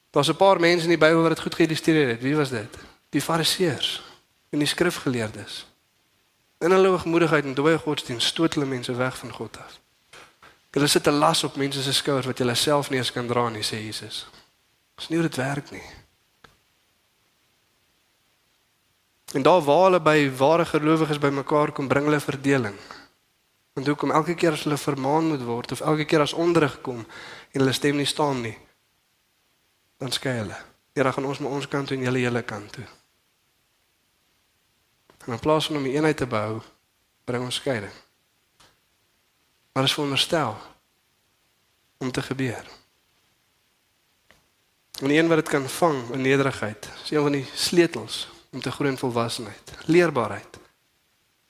[0.10, 2.22] Daar's 'n paar mense in die Bybel wat dit goed geïllustreer het.
[2.22, 2.78] Wie was dit?
[3.10, 4.04] Die Fariseërs
[4.50, 5.66] en die skrifgeleerdes.
[6.60, 9.81] In hulle hoogmoedigheid en dooie godsdiens stoot hulle mense weg van God af.
[10.72, 13.50] Hulle sit 'n las op mense se skouers wat hulle self nie eens kan dra
[13.50, 14.28] nie, sê Jesus.
[14.96, 15.84] Dis nie hoe dit werk nie.
[19.34, 22.78] En daar waar hulle by ware gelowiges bymekaar kom, bring hulle verdeling.
[23.74, 27.06] Want hoekom elke keer as hulle vermaan moet word of elke keer as onderrig kom
[27.52, 28.58] en hulle stem nie staan nie,
[29.98, 30.58] dan skei hulle.
[30.94, 32.88] Ja, dan gaan ons maar ons kant toe en julle hele kant toe.
[35.26, 36.62] En in plaas van om 'n eenheid te bou,
[37.24, 37.94] bring ons skeiding.
[39.72, 40.58] Maar is veronderstel
[41.98, 42.66] om te gebeur.
[45.02, 48.72] En een wat dit kan vang in nederigheid, is een van die sleutels om te
[48.72, 50.60] groei in volwassenheid, leerbaarheid.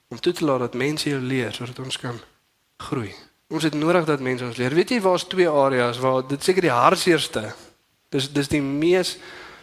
[0.08, 2.20] Om toe te laat dat mense jou leer sodat ons kan
[2.76, 3.14] groei.
[3.48, 4.74] Ons het nodig dat mense ons leer.
[4.74, 7.54] Weet jy waar's twee areas waar dit seker die hartseerste.
[8.08, 9.16] Dis dis die mees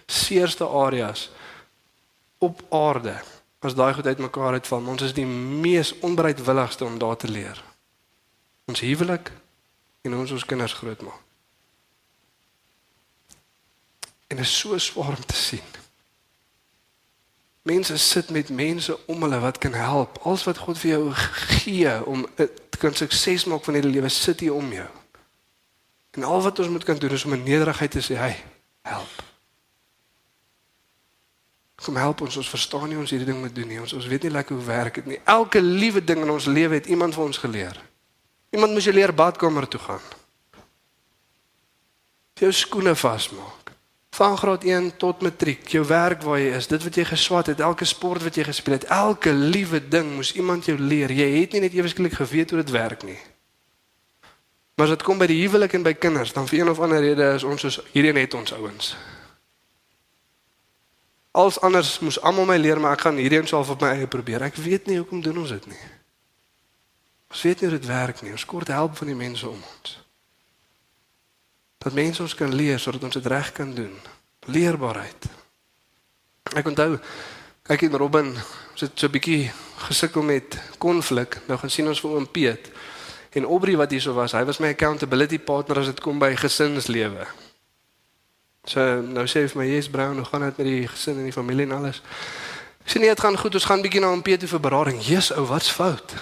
[0.06, 1.30] seerste areas
[2.38, 3.16] op aarde.
[3.60, 7.69] As daai goed uitmekaar uitval, ons is die mees onbereidwilligste om daar te leer.
[8.70, 9.32] Ons huwelik
[10.06, 11.26] en ons ons kinders grootmaak.
[14.30, 15.70] En dit is so swaar om te sien.
[17.62, 20.20] Mense sit met mense om hulle wat kan help.
[20.22, 21.14] Alles wat God vir jou
[21.64, 24.88] gee om te kan sukses maak van hierdie lewe sit hier om jou.
[26.18, 28.44] En al wat ons moet kan doen is om in nederigheid te sê, "Hey,
[28.82, 29.24] help."
[31.76, 33.82] Kom help ons, ons verstaan nie ons hierdie ding moet doen nie.
[33.82, 35.20] Ons ons weet nie lekker hoe werk dit nie.
[35.24, 37.89] Elke liewe ding in ons lewe het iemand vir ons geleer.
[38.50, 40.06] Iemand moes jou leer badkamer toe gaan.
[42.40, 43.60] Jou skoene vasmaak
[44.20, 47.62] van graad 1 tot matriek, jou werk waar jy is, dit wat jy geswat het,
[47.64, 51.12] elke sport wat jy gespeel het, elke liewe ding moes iemand jou leer.
[51.12, 53.20] Jy het nie net ewesklik geweet hoe dit werk nie.
[54.76, 57.00] Maar as dit kom by die huwelik en by kinders, dan vir een of ander
[57.04, 58.92] rede is ons soos hierdie net ons ouens.
[61.32, 64.08] Als anders moes almal my leer, maar ek gaan hierdie een self op my eie
[64.08, 64.50] probeer.
[64.50, 65.82] Ek weet nie hoekom doen ons dit nie.
[67.30, 68.32] Ons weet nie hoe dit werk nie.
[68.32, 69.98] Ons kort help van die mense om ons
[71.80, 73.94] dat mense ons kan leer sodat ons dit reg kan doen.
[74.52, 75.28] Leerbaarheid.
[76.60, 76.98] Ek onthou
[77.70, 78.34] ek en Robin
[78.76, 79.52] sit so 'n bietjie
[79.88, 81.40] gesukkel met konflik.
[81.48, 82.72] Nou gaan sien ons vir oom Piet
[83.32, 84.32] en Aubrey wat hierso was.
[84.32, 87.28] Hy was my accountability partner as dit kom by gesinslewe.
[88.66, 91.24] So nou sê hy vir my, "Yes Brown, hoe gaan dit met die gesin en
[91.24, 92.02] die familie en alles?"
[92.86, 93.54] Ek sê nee, dit gaan goed.
[93.54, 95.00] Ons gaan bietjie na oom Piet toe vir berading.
[95.02, 96.14] Jesus, ou, wat's fout?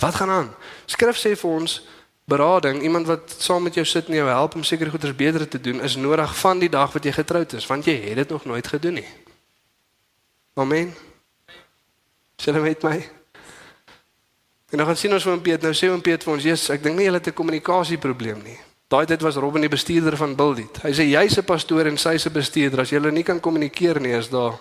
[0.00, 0.54] Wat gaan aan?
[0.88, 1.80] Skrif sê vir ons
[2.30, 5.60] berading, iemand wat saam met jou sit en jou help om seker goeders beter te
[5.60, 8.44] doen, is nodig van die dag wat jy getroud is, want jy het dit nog
[8.44, 9.08] nooit gedoen nie.
[10.54, 10.94] Amen.
[12.38, 12.96] Is julle met my?
[14.70, 16.82] En dan gaan sien ons van Piet, nou sê hom Piet vir ons, "Jesus, ek
[16.82, 18.58] dink nie julle het 'n kommunikasieprobleem nie."
[18.88, 20.82] Daai tyd was Robin die bestuurder van Buildit.
[20.82, 22.80] Hy sê jy's 'n pastoor en sy's 'n bestuurder.
[22.80, 24.58] As julle nie kan kommunikeer nie, is daar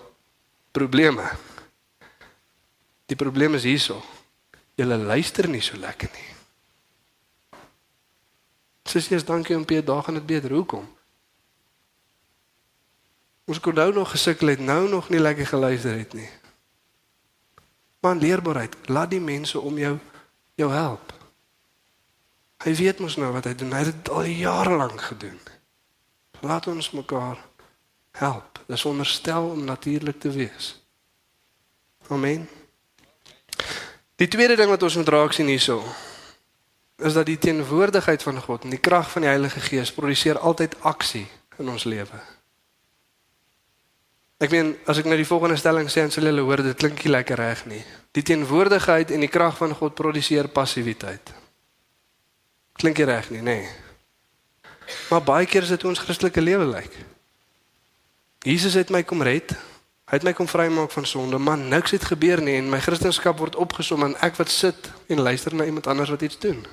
[0.71, 1.29] probleme.
[3.05, 4.03] Die probleem is hierso.
[4.79, 6.27] Julle luister nie so lekker nie.
[8.89, 10.53] Sissies, dankie om Piet, daar gaan dit beter.
[10.55, 10.87] Hoekom?
[13.49, 16.29] Ons kon nou nog gesukkel het, nou nog nie lekker geluister het nie.
[17.99, 19.97] Man leerbaarheid, laat die mense om jou
[20.59, 21.13] jou help.
[22.63, 23.71] Hy weet mos nou wat hy doen.
[23.71, 25.39] Hy het dit al jare lank gedoen.
[26.43, 27.39] Laat ons mekaar
[28.19, 28.59] help.
[28.67, 30.73] Dis onderstel om natuurlik te wees.
[32.07, 32.47] Amen.
[34.19, 35.79] Die tweede ding wat ons moet raak sien hierso
[36.99, 40.75] is dat die teenwoordigheid van God en die krag van die Heilige Gees produseer altyd
[40.83, 41.23] aksie
[41.57, 42.19] in ons lewe.
[44.39, 46.99] Ek meen as ek nou die volgende stelling sê en sê hulle hoor dit klink
[47.03, 47.79] nie lekker reg nie.
[48.15, 51.31] Die teenwoordigheid en die krag van God produseer passiwiteit.
[52.79, 53.55] Klink nie reg nie, nê.
[53.63, 53.71] Nee.
[55.07, 56.91] Maar baie keer is dit ons Christelike lewe lyk.
[58.43, 59.51] Jesus het my kom red.
[60.09, 63.35] Hy het my kom vrymaak van sonde, maar niks het gebeur nie en my Christendom
[63.37, 66.63] word opgesom en ek wat sit en luister na iemand anders wat iets doen.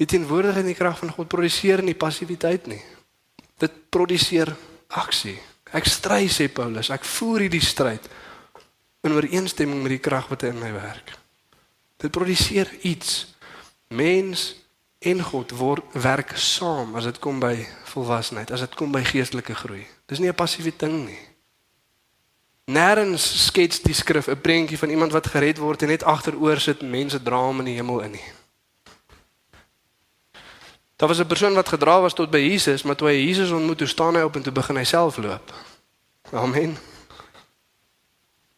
[0.00, 2.80] Die teenwoordigheid en die krag van God produseer nie passiwiteit nie.
[3.60, 4.54] Dit produseer
[4.88, 5.36] aksie.
[5.74, 8.08] Ek stry sê Paulus, ek voer hierdie stryd
[9.04, 11.12] in ooreenstemming met die krag wat in my werk.
[12.00, 13.36] Dit produseer iets.
[13.92, 14.63] Mens
[15.04, 19.54] en God word werk saam as dit kom by volwassenheid, as dit kom by geestelike
[19.54, 19.86] groei.
[20.06, 21.18] Dis nie 'n passiewe ding nie.
[22.66, 26.80] Nêrens skets die skrif 'n prentjie van iemand wat gered word en net agteroor sit
[26.80, 28.32] en mense dra hom in die hemel in nie.
[30.96, 33.78] Daar was 'n persoon wat gedra was tot by Jesus, maar toe hy Jesus ontmoet,
[33.78, 35.54] toe staan hy op en toe begin hy self loop.
[36.32, 36.76] Amen.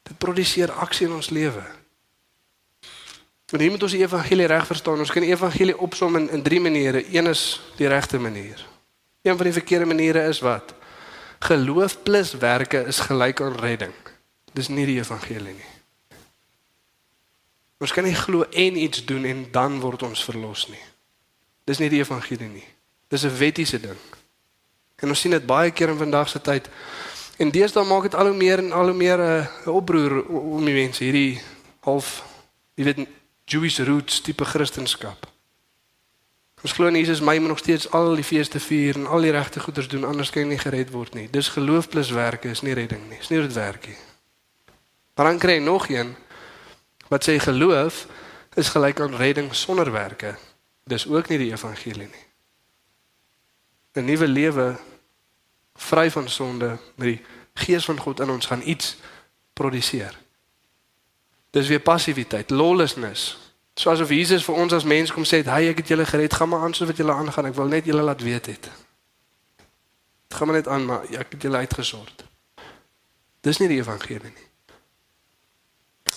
[0.02, 1.62] Dit produseer aksie in ons lewe.
[3.52, 4.98] En hier moet ons die evangelie reg verstaan.
[4.98, 7.04] Ons kan die evangelie opsom in in drie maniere.
[7.14, 8.66] Een is die regte manier.
[9.22, 10.74] Een van die verkeerde maniere is wat?
[11.38, 13.94] Geloof plus werke is gelyk aan redding.
[14.52, 15.70] Dis nie die evangelie nie.
[17.78, 20.82] Ons kan nie glo en iets doen en dan word ons verlos nie.
[21.64, 22.64] Dis nie die evangelie nie.
[23.08, 23.98] Dis 'n wettiese ding.
[24.96, 26.68] En ons sien dit baie keer in vandag se tyd.
[27.36, 30.74] En deesdae maak dit al hoe meer en al hoe meer 'n oproer om die
[30.74, 31.40] mense hierdie
[31.80, 32.24] half
[32.74, 33.08] jy weet
[33.46, 35.14] Jewish roots tipe Christendom.
[36.62, 39.30] Ons glo in Jesus, my moet nog steeds al die feeste vier en al die
[39.30, 41.28] regte goeders doen anders kan jy nie gered word nie.
[41.30, 43.20] Dis geloof plus werke is nie redding nie.
[43.20, 43.98] Dis nie dit werk nie.
[45.14, 46.10] Maar dan kry jy nog een
[47.06, 48.06] wat sê geloof
[48.58, 50.34] is gelyk aan redding sonder werke.
[50.90, 52.26] Dis ook nie die evangelie nie.
[53.94, 54.76] 'n Nuwe lewe
[55.74, 57.20] vry van sonde met die
[57.54, 58.96] gees van God in ons gaan iets
[59.52, 60.18] produseer.
[61.56, 63.38] Dis weer passiwiteit, lawlessness.
[63.74, 66.48] Soos of Jesus vir ons as mens kom sê, "Hy, ek het julle gered, gaan
[66.48, 67.46] maar aan so wat julle aangaan.
[67.46, 68.70] Ek wil net julle laat weet het."
[70.28, 72.24] Dit gaan maar net aan, maar ek het julle uitgesort.
[73.40, 74.48] Dis nie die evangelie nie.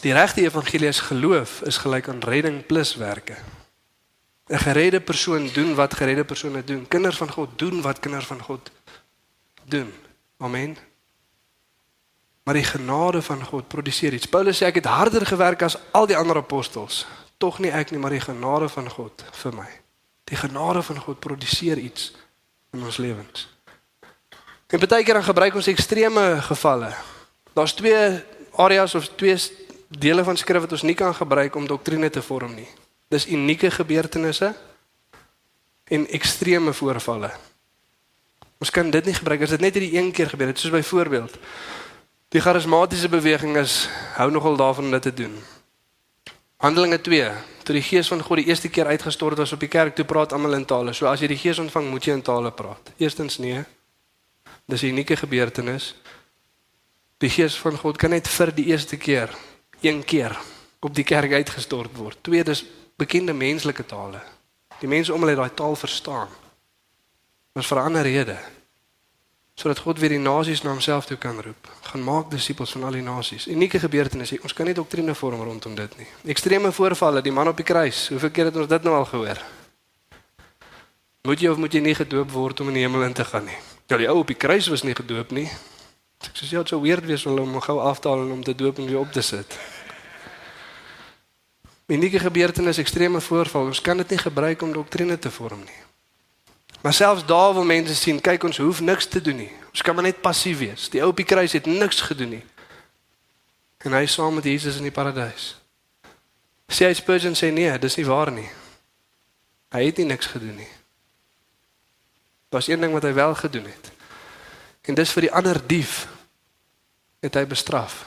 [0.01, 3.35] Die regte evangelie is geloof is gelyk aan redding plus werke.
[4.49, 6.87] 'n Geredde persoon doen wat geredde persone doen.
[6.87, 8.71] Kinders van God doen wat kinders van God
[9.63, 9.93] doen.
[10.37, 10.77] Amen.
[12.49, 14.25] Maar die genade van God produseer iets.
[14.25, 17.03] Paulus sê ek het harder gewerk as al die ander apostels.
[17.37, 19.67] Tog nie ek nie, maar die genade van God vir my.
[20.25, 22.07] Die genade van God produseer iets
[22.73, 23.45] in ons lewens.
[24.65, 26.89] En baie keer dan gebruik ons ekstreme gevalle.
[27.53, 28.17] Daar's twee
[28.57, 29.37] areas of twee
[30.01, 32.69] dele van skrif wat ons nie kan gebruik om doktrine te vorm nie.
[33.13, 34.55] Dis unieke gebeurtenisse
[35.85, 37.29] en ekstreme voorvalle.
[38.57, 41.37] Ons kan dit nie gebruik as dit net hierdie een keer gebeur het, soos byvoorbeeld
[42.29, 43.87] die charismatiese beweging is
[44.17, 45.33] hou nogal daarvan om dit te doen.
[46.61, 47.31] Handelinge 2,
[47.63, 50.33] toe die Gees van God die eerste keer uitgestort was op die kerk, toe praat
[50.33, 50.93] almal in tale.
[50.93, 52.91] So as jy die Gees ontvang, moet jy in tale praat.
[52.97, 53.63] Eerstens nee.
[54.67, 55.95] Dis 'n unieke gebeurtenis.
[57.17, 59.29] Die Gees van God kan net vir die eerste keer
[59.81, 60.37] een keer
[60.79, 62.17] op die kerk uitgestort word.
[62.21, 62.65] Tweedens
[62.97, 64.21] bekende menslike tale.
[64.79, 66.27] Die mense om hulle daai taal verstaan.
[67.53, 68.37] Maar vir 'n ander rede.
[69.59, 71.67] Sodat God weer die nasies na homself toe kan roep.
[71.91, 73.49] Gaan maak disippels van al die nasies.
[73.51, 74.37] Unieke gebeurtenisse.
[74.47, 76.07] Ons kan nie doktrine vorm rondom dit nie.
[76.31, 78.05] Ekstreme voorvalle, die man op die kruis.
[78.13, 79.41] Hoeveel keer het ons dit nou al gehoor?
[81.27, 83.49] Moet jy of moet jy nie gedoop word om in die hemel in te gaan
[83.49, 83.57] nie?
[83.91, 85.49] Ja, die ou op die kruis was nie gedoop nie.
[86.23, 88.43] Ek sê jy het so weird wees om hom gou af te haal en om
[88.43, 89.59] te doop en weer op te sit.
[91.91, 95.79] Unieke gebeurtenis, ekstreme voorval, ons kan dit nie gebruik om doktrine te vorm nie.
[96.81, 99.51] Maar selfs daar wil mense sien, kyk ons hoef niks te doen nie.
[99.69, 100.87] Ons kan maar net passief wees.
[100.89, 102.45] Die ou op die kruis het niks gedoen nie.
[103.83, 105.53] En hy is saam met Jesus in die paradys.
[106.69, 108.47] Hy Spurgeon sê nee, dis nie waar nie.
[109.73, 110.69] Hy het nie niks gedoen nie.
[112.49, 113.91] Daar's een ding wat hy wel gedoen het.
[114.81, 116.07] En dis vir die ander dief
[117.21, 118.05] het hy bestraf.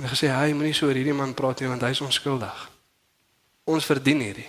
[0.00, 2.68] En gesê hy moenie so oor hierdie man praat nie want hy is onskuldig.
[3.68, 4.48] Ons verdien hierdie.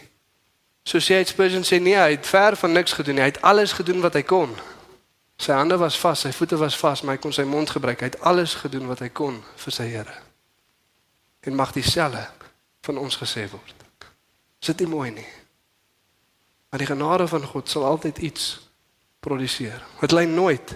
[0.84, 3.24] So sê hy Spurgeon sê nee, hy het ver van niks gedoen nie.
[3.24, 4.52] Hy het alles gedoen wat hy kon.
[5.40, 8.04] Sy hande was vas, sy voete was vas, maar hy kon sy mond gebruik.
[8.04, 10.18] Hy het alles gedoen wat hy kon vir sy Here.
[11.44, 12.24] En mag dieselfde
[12.84, 13.88] van ons gesê word.
[14.62, 15.28] Is dit nie mooi nie?
[16.72, 18.46] Maar die genade van God sal altyd iets
[19.24, 19.84] produseer.
[20.02, 20.76] Dit lei nooit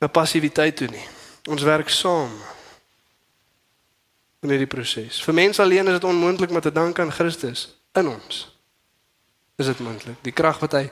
[0.00, 1.04] na passiwiteit toe nie.
[1.48, 2.32] Ons werk saam
[4.44, 5.20] in hierdie proses.
[5.24, 8.53] Vir mense alleen is dit onmoontlik om te dank aan Christus in ons.
[9.56, 10.16] Is dit moontlik?
[10.26, 10.88] Die krag wat hy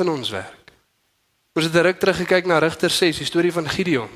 [0.00, 0.72] in ons werk.
[1.56, 4.12] Ons het direk teruggekyk na Rigter 6, die storie van Gideon.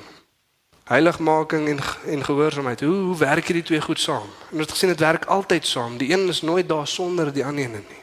[0.90, 1.78] Heiligmaking en
[2.12, 2.80] en gehoorsaamheid.
[2.80, 4.26] Hoe hoe werk hierdie twee goed saam?
[4.50, 5.96] En ons het gesien dit werk altyd saam.
[5.96, 8.00] Die een is nooit daar sonder die ander een nie.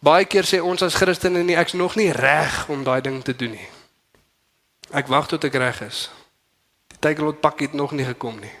[0.00, 3.36] Baie keer sê ons as Christene nie ek's nog nie reg om daai ding te
[3.36, 3.68] doen nie.
[4.94, 6.06] Ek wag tot ek reg is.
[6.92, 8.52] Die tydlot pak het nog nie gekom nie.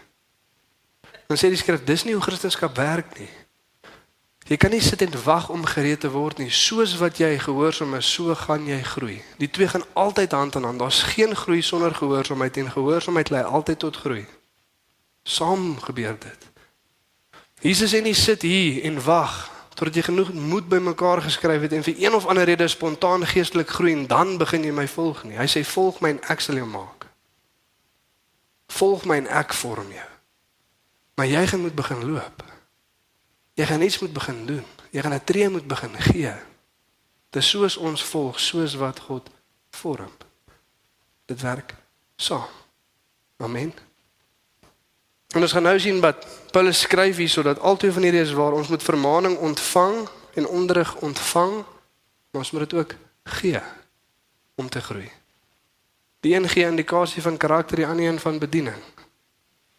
[1.28, 3.30] Dan sê die skrif dis nie hoe Christendom werk nie.
[4.46, 6.52] Jy kan nie sit en wag om gereed te word nie.
[6.54, 9.16] Soos wat jy gehoorsaam is, so gaan jy groei.
[9.42, 10.78] Die twee gaan altyd hand aan hand.
[10.78, 14.22] Daar's geen groei sonder gehoorsaamheid en gehoorsaamheid lei altyd tot groei.
[15.26, 16.46] Saam gebeur dit.
[17.60, 19.34] Jesus sê nie sit hier en wag
[19.76, 23.68] totdat jy genoeg moed bymekaar geskryf het en vir een of ander rede spontaan geestelik
[23.68, 25.36] groei en dan begin jy my volg nie.
[25.36, 27.10] Hy sê volg my en ek sal jou maak.
[28.78, 30.10] Volg my en ek vorm jou.
[31.18, 32.45] Maar jy gaan moet begin loop.
[33.56, 34.64] Jy gaan iets moet begin doen.
[34.90, 36.32] Jy gaan 'n tree moet begin gee.
[37.30, 39.30] Dis soos ons volg, soos wat God
[39.70, 40.12] vorm.
[41.24, 41.74] Dit werk
[42.16, 42.48] saam.
[43.36, 43.74] Amen.
[45.34, 48.52] En ons gaan nou sien wat Paulus skryf hier sodat altyd van hierdie is waar
[48.52, 51.52] ons moet vermaaning ontvang en onderrig ontvang,
[52.30, 53.60] maar ons moet dit ook gee
[54.54, 55.10] om te groei.
[56.20, 58.82] Die een gee indikasie van karakter, die ander een van bediening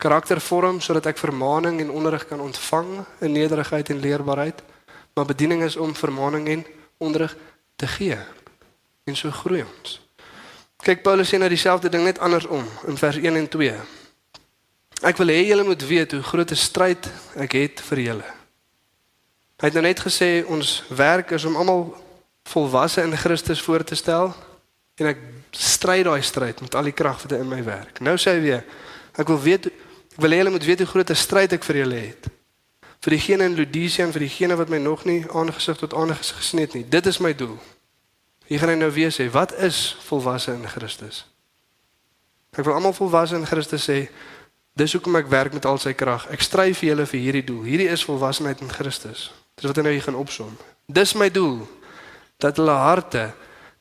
[0.08, 4.62] karakter vorm sodat ek vermaaning en onderrig kan ontvang in nederigheid en leerbaarheid.
[5.14, 6.66] Maar bediening is om vermaaning en
[6.98, 7.36] onderrig
[7.76, 8.18] te gee.
[9.04, 9.98] En so groei ons.
[10.86, 13.74] Kyk Paulus sê nou dieselfde ding net andersom in vers 1 en 2.
[15.10, 18.30] Ek wil hê julle moet weet hoe groot 'n stryd ek het vir julle.
[19.60, 21.98] Hy het nou net gesê ons werk is om almal
[22.44, 24.36] volwasse in Christus voor te stel
[24.96, 25.18] en ek
[25.52, 28.00] stry daai stryd met al die krag wat in my werk.
[28.00, 28.64] Nou sê hy weer
[29.18, 29.68] ek wil weet
[30.18, 32.26] Ek wil hê julle moet weet hoe groot 'n stryd ek vir julle het.
[33.06, 36.60] Vir diegene in Laodicea en vir diegene wat my nog nie aangesig tot aangesig gesien
[36.60, 36.90] het nie.
[36.90, 37.60] Dit is my doel.
[38.48, 41.26] Hier gaan hy nou weer sê, wat is volwasse in Christus?
[42.58, 44.10] Ek wil almal volwasse in Christus sê,
[44.74, 46.26] dis hoekom ek werk met al sy krag.
[46.32, 47.64] Ek stry vir julle vir hierdie doel.
[47.64, 49.32] Hierdie is volwassenheid in Christus.
[49.56, 50.58] Dis wat hy nou hier gaan opsom.
[50.88, 51.68] Dis my doel
[52.38, 53.34] dat hulle harte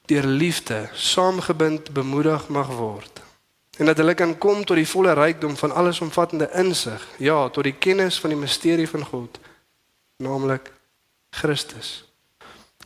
[0.07, 3.26] deur liefde saamgebind bemoedig mag word
[3.77, 7.77] en dat hulle kan kom tot die volle rykdom van allesomvattende insig, ja, tot die
[7.77, 9.39] kennis van die misterie van God,
[10.17, 10.73] naamlik
[11.31, 12.05] Christus.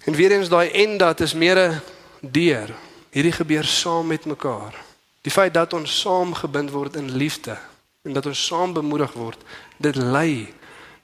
[0.04, 1.80] En weer eens daai en dat is meer 'n
[2.20, 2.74] deur.
[3.10, 4.74] Hierdie gebeur saam met mekaar.
[5.20, 7.58] Die feit dat ons saam gebind word in liefde
[8.02, 9.38] en dat ons saam bemoedig word,
[9.76, 10.54] dit lei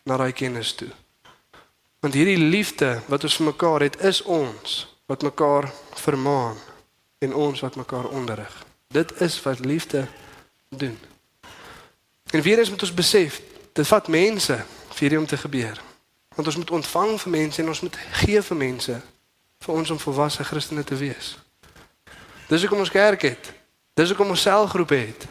[0.03, 0.89] na daai kennis toe.
[2.01, 6.57] Want hierdie liefde wat ons vir mekaar het, is ons wat mekaar vermaan
[7.19, 8.66] en ons wat mekaar onderrig.
[8.89, 10.07] Dit is wat liefde
[10.69, 10.99] doen.
[12.31, 13.41] En weer eens moet ons besef,
[13.73, 14.57] dit vat mense
[14.89, 15.81] vir hierdie om te gebeur.
[16.35, 19.01] Want ons moet ontvang vir mense en ons moet gee vir mense
[19.59, 21.39] vir ons om volwasse Christene te wees.
[22.49, 23.53] Dis hoekom ons kerk het.
[23.97, 25.27] Dis hoekom ons selgroepe het.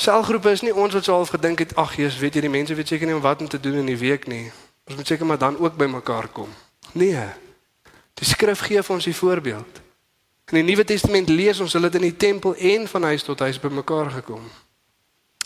[0.00, 2.90] Selgroepe is nie ons wat al gedink het, ag Jesus, weet jy die mense weet
[2.90, 4.48] seker nie wat om te doen in die week nie.
[4.88, 6.50] Ons moet seker maar dan ook by mekaar kom.
[6.92, 7.28] Nee.
[8.18, 9.83] Die skrif gee vir ons die voorbeeld.
[10.44, 13.38] In die Nuwe Testament lees ons hulle het in die tempel en van huis tot
[13.38, 14.44] huis bymekaar gekom.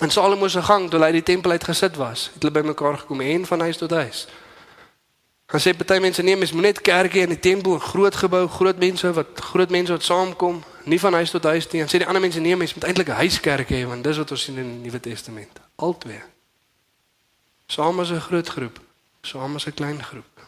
[0.01, 3.47] In Salomo se gang toe hy die tempel uitgesit was, het hulle bymekaar gekom en
[3.47, 4.27] van huis tot huis.
[5.49, 8.79] Dan sê baie mense nee, mens moet net kerke en die tempel, groot gebou, groot
[8.79, 11.81] mense wat groot mense wat saamkom, nie van huis tot huis nie.
[11.81, 14.31] Dan sê die ander mense nee, mens moet eintlik 'n huiskerk hê want dis wat
[14.31, 15.61] ons sien in die Nuwe Testament.
[15.77, 16.21] Altwee.
[17.67, 18.81] Saam as 'n groot groep,
[19.23, 20.47] saam as 'n klein groep.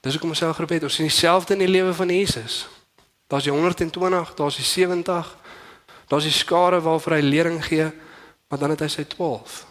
[0.00, 0.82] Dis hoekom ons self groep het.
[0.82, 2.68] Ons sien dieselfde in die lewe van Jesus.
[3.28, 5.36] Daar's die 120, daar's die 70.
[6.08, 7.90] Daar's die skare waarvoor hy lering gee,
[8.48, 9.66] maar dan het hy sy 12.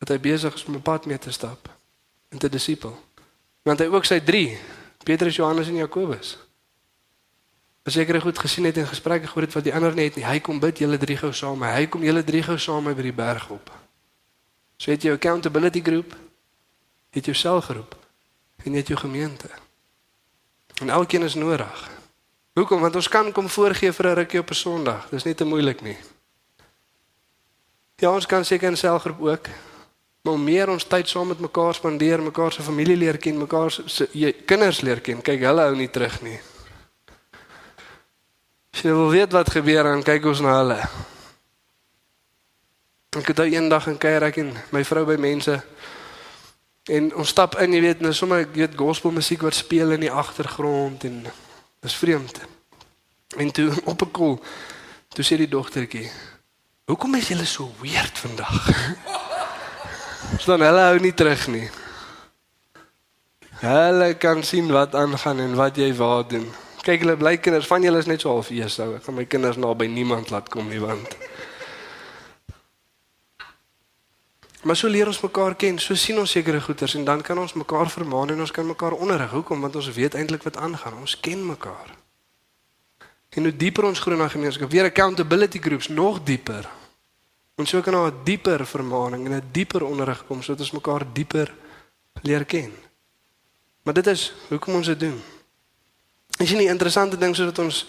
[0.00, 1.68] Dat hy besig is om 'n pad mee te stap
[2.28, 2.96] en te disipel.
[3.62, 4.58] Want hy ook sy 3,
[5.04, 6.38] Petrus, Johannes en Jakobus.
[7.82, 10.24] besekere goed gesien het en gesprekke gehoor het wat die ander net nie.
[10.24, 11.62] Hy kom bid julle drie gou saam.
[11.62, 13.70] Hy kom julle drie gou saam by die berg op.
[14.76, 16.16] So het jy 'n accountability groep,
[17.10, 17.96] het jou selgroep
[18.64, 19.48] en het jou gemeente.
[20.80, 21.99] En elkeen is nodig.
[22.52, 22.80] Hoekom?
[22.80, 25.08] Want ons kan kom voorgee vir 'n rukkie op 'n Sondag.
[25.10, 25.96] Dis nie te moeilik nie.
[27.96, 29.46] Ja, ons kan seker in selgroep ook.
[30.22, 34.08] Maar meer ons tyd saam met mekaar spandeer, mekaar se familie leer ken, mekaar se
[34.12, 35.22] jy, kinders leer ken.
[35.22, 36.40] Kyk, hulle hou nie terug nie.
[38.72, 40.78] As jy wil weet wat gebeur, dan kyk ons na hulle.
[43.16, 45.62] Ek het daai eendag in ek en my vrou by mense
[46.88, 50.00] en ons stap in, jy weet, nou sommer ek weet gospel musiek wat speel in
[50.00, 51.26] die agtergrond en
[51.80, 52.40] dis vreemd.
[53.36, 54.40] En toe op 'n kol,
[55.08, 56.10] toe sê die dogtertjie,
[56.84, 58.94] "Hoekom is julle so weird vandag?"
[60.38, 61.70] Staan hulle hou nie terug nie.
[63.60, 66.52] Hulle kan sien wat aangaan en wat jy waar doen.
[66.82, 68.94] Kyk hulle bly kinders van julle is net so half eesou.
[68.94, 71.16] Ek gaan my kinders naby niemand laat kom nie want
[74.62, 77.52] Maar so leer ons mekaar ken, so sien ons sekere goeters en dan kan ons
[77.56, 79.30] mekaar vermaan en ons kan mekaar onderrig.
[79.30, 79.60] Hoekom?
[79.60, 80.98] Want ons weet eintlik wat aangaan.
[81.00, 81.94] Ons ken mekaar.
[83.30, 86.68] En hoe dieper ons groei in 'n gemeenskap, weer accountability groups nog dieper.
[87.56, 91.06] Ons sou kan na 'n dieper vermaaning en 'n dieper onderrig kom sodat ons mekaar
[91.12, 91.54] dieper
[92.22, 92.72] leer ken.
[93.82, 95.22] Maar dit is hoekom ons dit doen.
[96.38, 97.86] Is nie 'n interessante ding sodat ons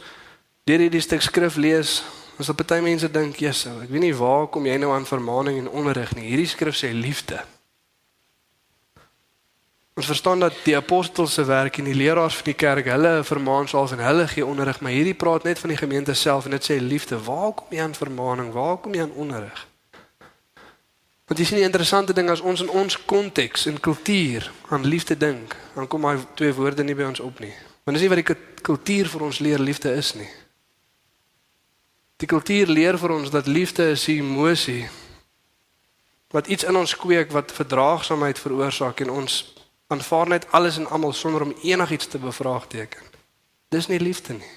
[0.64, 2.04] deur hierdie stuk skrif lees
[2.38, 5.58] Ons op baie mense dink, "Jesus, ek weet nie waar kom jy nou aan vermaaning
[5.58, 6.28] en onderrig nie.
[6.28, 7.44] Hierdie skrif sê liefde."
[9.94, 13.68] Ons verstaan dat die apostels se werk en die leraars van die kerk, hulle vermaan
[13.68, 16.64] self en hulle gee onderrig, maar hierdie praat net van die gemeente self en dit
[16.72, 17.20] sê liefde.
[17.24, 18.52] Waar kom jy aan vermaaning?
[18.52, 19.68] Waar kom jy aan onderrig?
[21.28, 25.18] Want jy sien die interessante ding as ons in ons konteks en kultuur aan liefde
[25.18, 27.54] dink, dan kom daai twee woorde nie by ons op nie.
[27.84, 30.28] Want dis nie wat die kultuur vir ons leer liefde is nie.
[32.22, 34.90] Die kultuur leer vir ons dat liefde is 'n emosie
[36.30, 39.54] wat iets in ons kweek wat verdraagsaamheid veroorsaak en ons
[39.88, 43.02] aanvaar net alles en almal sonder om enigiets te bevraagteken.
[43.70, 44.54] Dis nie liefde nie.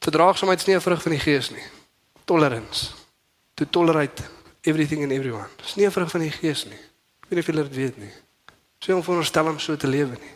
[0.00, 1.64] Verdraagsaamheid is nie 'n vrug van die gees nie.
[2.24, 2.92] Tolerance.
[3.54, 4.22] To tolerate
[4.60, 5.48] everything and everyone.
[5.56, 6.80] Dis nie 'n vrug van die gees nie.
[7.20, 8.12] Ek weet nie of julle dit weet nie.
[8.80, 10.34] Sê om veronderstel om so te lewe nie.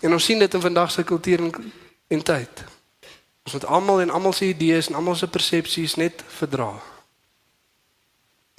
[0.00, 1.72] En ons sien dit in vandag se kultuur en,
[2.08, 2.77] en tyd.
[3.48, 6.82] Ons moet almal en almal se idees en almal se persepsies net verdra.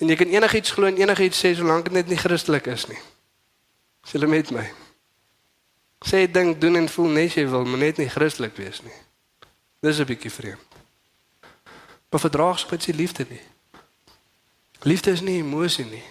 [0.02, 2.98] En jy kan enigiets glo en enigiets sê solank dit net nie Christelik is nie.
[4.02, 4.64] Sê hulle met my.
[6.10, 8.96] Sê dink doen en voel net jy wil, maar net nie Christelik wees nie.
[9.86, 10.74] Dis 'n bietjie vreemd.
[12.10, 13.46] Maar verdraagsaamheid is liefde nie.
[14.82, 16.08] Liefde is nie emosie nie.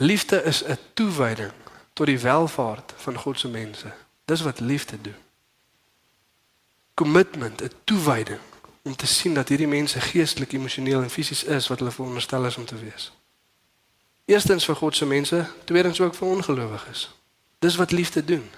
[0.00, 1.52] Liefde is 'n toewyding
[1.92, 3.92] tot die welfaart van God se mense.
[4.24, 5.25] Dis wat liefde doen
[6.96, 8.40] commitment, 'n toewyding
[8.82, 12.56] om te sien dat hierdie mense geestelik, emosioneel en fisies is wat hulle veronderstel is
[12.56, 13.12] om te wees.
[14.24, 17.10] Eerstens vir God se mense, tweedens ook vir ongelowiges.
[17.58, 18.50] Dis wat liefde doen.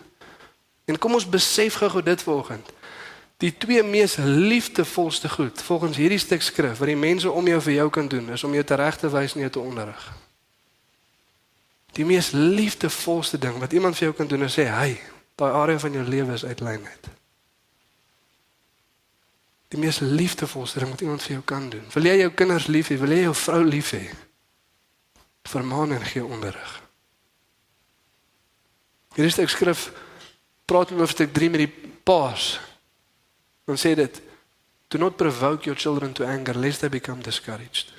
[0.84, 2.70] En kom ons besef gou dit vanoggend.
[3.36, 7.72] Die twee mees liefdevolste goed volgens hierdie stuk skrif wat die mense om jou vir
[7.72, 10.12] jou kan doen, is om jou te regte wys en jou te onderrig.
[11.92, 15.00] Die mees liefdevolste ding wat iemand vir jou kan doen is sê, "Hey,
[15.34, 17.17] daai area van jou lewe is uitlynheid."
[19.68, 21.84] Die mees liefdevolste ding wat iemand vir jou kan doen.
[21.92, 22.96] Wil jy jou kinders lief hê?
[23.00, 24.04] Wil jy jou vrou lief hê?
[25.48, 26.76] Vermaan en gee onderrig.
[29.16, 29.88] Hierdie stuk skrif
[30.68, 32.56] praat in hoofstuk 3 met die paas.
[33.68, 34.22] Ons sê dit
[34.88, 37.92] do not provoke your children to anger lest they become discouraged.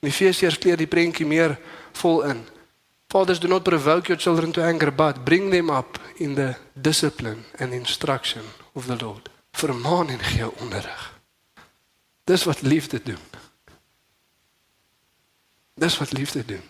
[0.00, 1.58] In Efesiërs kleer die prentjie meer
[2.00, 2.40] vol in.
[3.12, 7.44] Fathers do not provoke your children to anger but bring them up in the discipline
[7.58, 11.20] and instruction of the Lord vermaan en gee onderrig.
[12.24, 13.24] Dis wat liefde doen.
[15.74, 16.62] Dis wat liefde doen.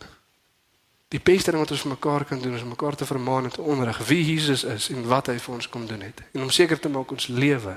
[1.08, 3.50] Die beste ding wat ons vir mekaar kan doen is om mekaar te vermaan en
[3.50, 6.52] te onderrig wie Jesus is en wat hy vir ons kom doen het en om
[6.54, 7.74] seker te maak ons lewe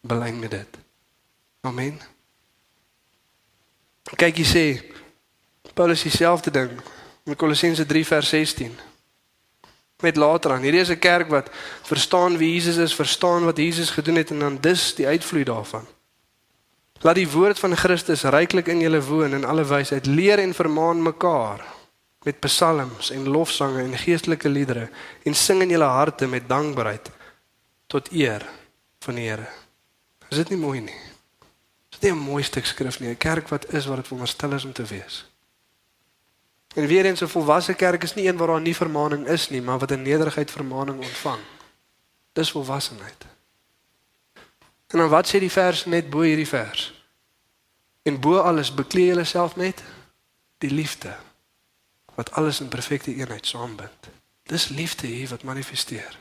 [0.00, 0.78] belyn met dit.
[1.68, 2.00] Amen.
[4.16, 4.64] Kyk jy sê
[5.76, 6.72] Paulus dieselfde ding
[7.28, 8.72] in Kolossense 3 vers 16
[10.02, 10.62] met later aan.
[10.62, 11.50] Hierdie is 'n kerk wat
[11.82, 15.86] verstaan wie Jesus is, verstaan wat Jesus gedoen het en dan dis die uitvloei daarvan.
[17.02, 20.06] Laat die woord van Christus ryklik in julle woon in alle wysheid.
[20.06, 21.64] Leer en vermaan mekaar
[22.22, 24.88] met psalms en lofsange en geestelike liedere
[25.22, 27.10] en sing in julle harte met dankbaarheid
[27.86, 28.46] tot eer
[29.02, 29.48] van die Here.
[30.30, 31.00] Is dit nie mooi nie?
[31.90, 33.08] Is dit nie 'n mooi stuk skrif nie?
[33.08, 35.31] 'n Kerk wat is wat dit veronderstel is om te wees.
[36.74, 39.62] En weer eens 'n volwasse kerk is nie een waar daar nie vermaaning is nie,
[39.62, 41.40] maar wat in nederigheid vermaaning ontvang.
[42.32, 43.24] Dis volwassenheid.
[44.86, 47.02] En dan wat sê die vers net bo hierdie vers?
[48.02, 49.82] En bo alles beklee julle self met
[50.58, 51.16] die liefde
[52.14, 54.08] wat alles in perfekte eenheid saambind.
[54.42, 56.18] Dis liefde hier wat manifesteer.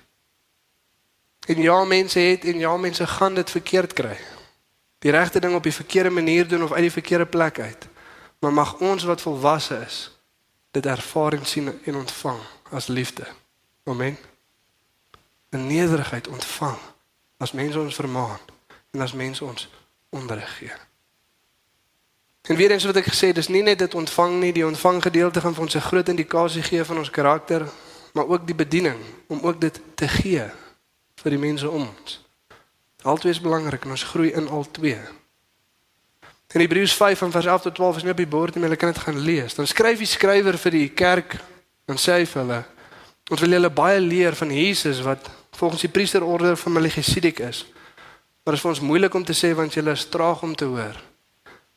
[1.47, 4.17] En ja, mense het en ja, mense gaan dit verkeerd kry.
[4.99, 7.87] Die regte ding op die verkeerde manier doen of uit die verkeerde plek uit.
[8.39, 10.20] Maar mag ons wat volwasse is,
[10.71, 13.27] dit ervaar en sien en ontvang as liefde.
[13.83, 14.17] Amen.
[15.49, 16.77] 'n Nederigheid ontvang
[17.37, 18.39] as mense ons vermaan
[18.91, 19.69] en as mense ons
[20.09, 20.71] onderrig gee.
[22.41, 25.41] En weer eens wat ek gesê, dis nie net dit ontvang nie, die ontvang gedeelte
[25.41, 27.67] gaan vir ons 'n groot indikasie gee van ons karakter,
[28.13, 30.45] maar ook die bediening om ook dit te gee
[31.15, 32.25] vir die mense om ons.
[33.01, 34.99] Altwee is belangrik en ons groei in al twee.
[36.51, 38.73] In Hebreërs 5 van vers 11 tot 12 is nie op die bord nie, maar
[38.73, 39.53] jy kan dit gaan lees.
[39.55, 41.37] Dan skryf die skrywer vir die kerk
[41.87, 42.63] en sê hy vir hulle:
[43.31, 47.63] "Ons wil julle baie leer van Jesus wat volgens die priesterorde van Melchisedek is."
[48.43, 50.65] Maar dit is vir ons moeilik om te sê want julle is traag om te
[50.65, 50.97] hoor.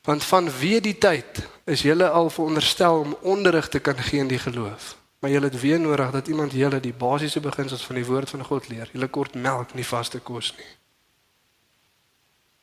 [0.03, 4.27] Want van wie die tyd is julle al veronderstel om onderrig te kan gee in
[4.27, 4.95] die geloof.
[5.19, 8.43] Maar julle het weer nodig dat iemand julle die basiese beginsels van die woord van
[8.43, 8.89] God leer.
[8.91, 10.67] Julle kort melk, nie vaste kos nie.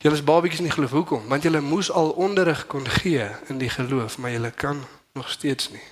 [0.03, 0.91] Julle is babietjies in die geloof.
[0.91, 1.27] Hoekom?
[1.27, 4.83] Want julle moes al onderrig kon gee in die geloof, maar julle kan
[5.13, 5.83] nog steeds nie.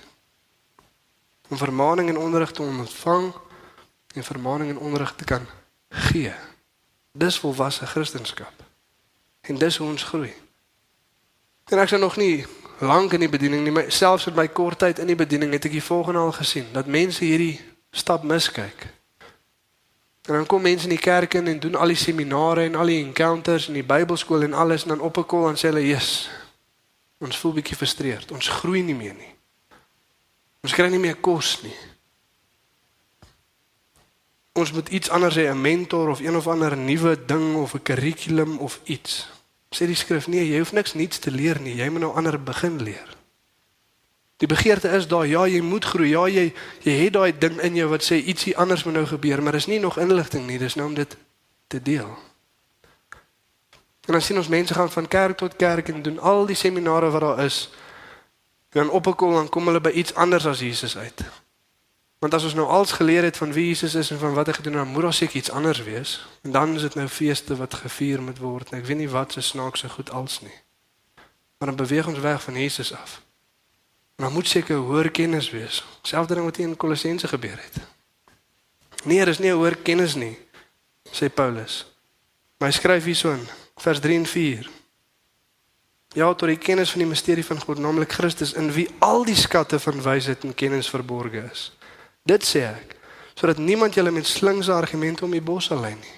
[1.48, 3.32] Om vermaaning en onderrig te ontvang
[4.14, 5.46] en vermaaning en onderrig te kan
[5.88, 6.32] gee.
[7.12, 8.46] Dis volwasse Christendom.
[9.40, 10.34] En dis hoe ons groei.
[11.64, 12.46] En ek sien nog nie
[12.78, 15.64] lank in die bediening nie, maar selfs in my kort tyd in die bediening het
[15.64, 17.60] ek die volgende al gesien dat mense hierdie
[17.90, 18.86] stap miskyk.
[20.22, 22.86] En dan kom mense in die kerk in en doen al die seminare en al
[22.86, 25.86] die encounters en die Bybelskool en alles en dan op 'n kol en sê hulle,
[25.86, 26.30] "Jesus,
[27.18, 28.32] ons voel bietjie frustreerd.
[28.32, 29.34] Ons groei nie meer nie.
[30.60, 31.76] Ons kry nie meer kos nie."
[34.52, 37.82] Ons moet iets anders hê, 'n mentor of een of ander nuwe ding of 'n
[37.82, 39.28] kurrikulum of iets.
[39.70, 41.74] Sê die skrif nee, jy hoef niks nuuts te leer nie.
[41.74, 43.21] Jy moet nou ander begin leer.
[44.36, 46.08] Die begeerte is daar, ja, jy moet groei.
[46.08, 46.52] Ja, jy
[46.82, 49.66] jy het daai ding in jou wat sê ietsie anders moet nou gebeur, maar dis
[49.66, 51.16] nie nog inligting nie, dis nou om dit
[51.66, 52.18] te deel.
[54.02, 57.10] En dan sien ons mense gaan van kerk tot kerk en doen al die seminare
[57.10, 57.70] wat daar is.
[58.72, 61.22] En dan op 'n kom dan kom hulle by iets anders as Jesus uit.
[62.18, 64.52] Want as ons nou als geleer het van wie Jesus is en van wat hy
[64.52, 66.26] gedoen het, dan moet daar seker iets anders wees.
[66.42, 68.72] En dan is dit nou feeste wat gevier moet word.
[68.72, 70.60] Ek weet nie wat se snaakse goed als nie.
[71.58, 73.22] Maar dan beweeg ons weg van Jesus af.
[74.16, 75.82] Dan moet seker hoër kennis wees.
[76.02, 77.80] Selfde ding wat hier in Kolossense gebeur het.
[79.04, 80.36] Nee, dis nie hoër kennis nie,
[81.10, 81.82] sê Paulus.
[82.58, 83.42] Maar hy skryf hierso in
[83.82, 84.70] vers 3 en 4.
[86.14, 89.36] Ja, tot die kennis van die misterie van God, naamlik Christus, in wie al die
[89.36, 91.70] skatte van wysheid en kennis verborge is.
[92.28, 92.98] Dit sê ek
[93.32, 96.16] sodat niemand julle met slinkse argumente om die bos sal lei nie.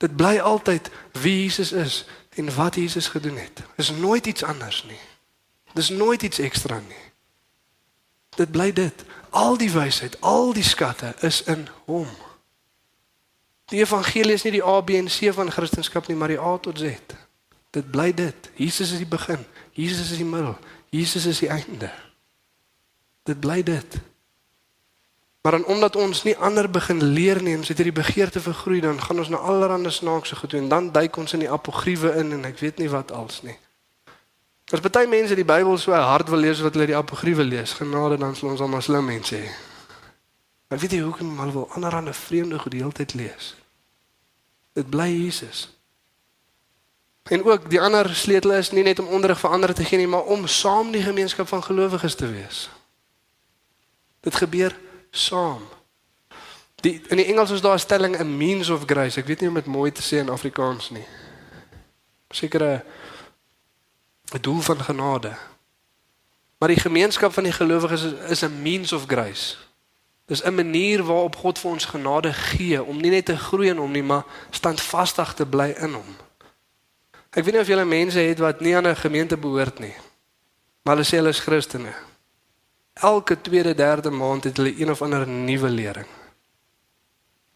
[0.00, 0.88] Dit bly altyd
[1.20, 1.98] wie Jesus is
[2.40, 3.62] en wat Jesus gedoen het.
[3.76, 5.00] Is nooit iets anders nie.
[5.74, 7.04] Dis nooit iets ekstra nie.
[8.36, 9.04] Dit bly dit.
[9.30, 12.08] Al die wysheid, al die skatte is in hom.
[13.68, 16.56] Die evangelie is nie die A B en C van Christendom nie, maar die A
[16.58, 17.16] tot Z.
[17.70, 18.50] Dit bly dit.
[18.54, 19.44] Jesus is die begin.
[19.76, 20.56] Jesus is die middel.
[20.88, 21.90] Jesus is die einde.
[23.28, 24.00] Dit bly dit.
[25.42, 28.80] Maar dan omdat ons nie ander begin leer nie, ons het hierdie begeerte vir groei,
[28.80, 32.16] dan gaan ons na allerlei snaakse goed doen en dan duik ons in die apogriewe
[32.16, 33.56] in en ek weet nie wat als nie.
[34.68, 38.18] As baie mense die Bybel so hard wil lees wat hulle die apogriewe lees, genade
[38.20, 39.48] dan sal ons almal slim mense hê.
[40.68, 43.54] Maar weet jy hoekom hulle wil allerlei vreemde goed die hele tyd lees?
[44.76, 45.70] Dit bly Jesus.
[47.32, 50.08] En ook die ander sleutel is nie net om onderrig vir ander te gee nie,
[50.08, 52.68] maar om saam die gemeenskap van gelowiges te wees.
[54.20, 54.76] Dit gebeur
[55.10, 55.64] saam.
[56.84, 59.20] Die in die Engels is daar 'n stelling a means of grace.
[59.20, 61.06] Ek weet nie hoe om dit mooi te sê in Afrikaans nie.
[62.30, 62.82] Sekere 'n
[64.40, 65.32] doel van genade.
[66.58, 69.56] Maar die gemeenskap van die gelowiges is, is 'n means of grace.
[70.26, 73.76] Dis 'n manier waarop God vir ons genade gee om nie net te groei in
[73.76, 76.16] hom nie, maar standvastig te bly in hom.
[77.30, 79.94] Ek weet nie of julle mense het wat nie aan 'n gemeente behoort nie.
[80.82, 81.92] Maar hulle sê hulle is Christene.
[82.92, 86.06] Elke tweede, derde maand het hulle een of ander nuwe lering.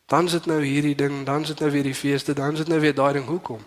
[0.06, 2.94] Dan sit nou hierdie ding, dan sit nou weer die feeste, dan sit nou weer
[2.94, 3.26] daai ding.
[3.26, 3.64] Hoekom?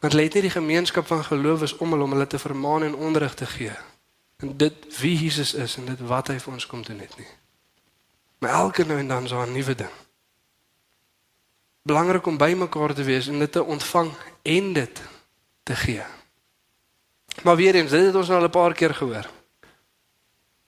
[0.00, 3.34] Hulle het nie die gemeenskap van gelowiges om hulle om hulle te vermaan en onderrig
[3.34, 3.76] te gee.
[4.40, 7.28] En dit wie Jesus is en dit wat hy vir ons kom doen het nie.
[8.40, 9.92] Maar elke nou en dan so 'n nuwe ding.
[11.82, 15.02] Belangrik om by mekaar te wees en dit te ontvang en dit
[15.62, 16.04] te gee.
[17.42, 19.28] Maar weer eens, dit het ons nou al 'n paar keer gehoor.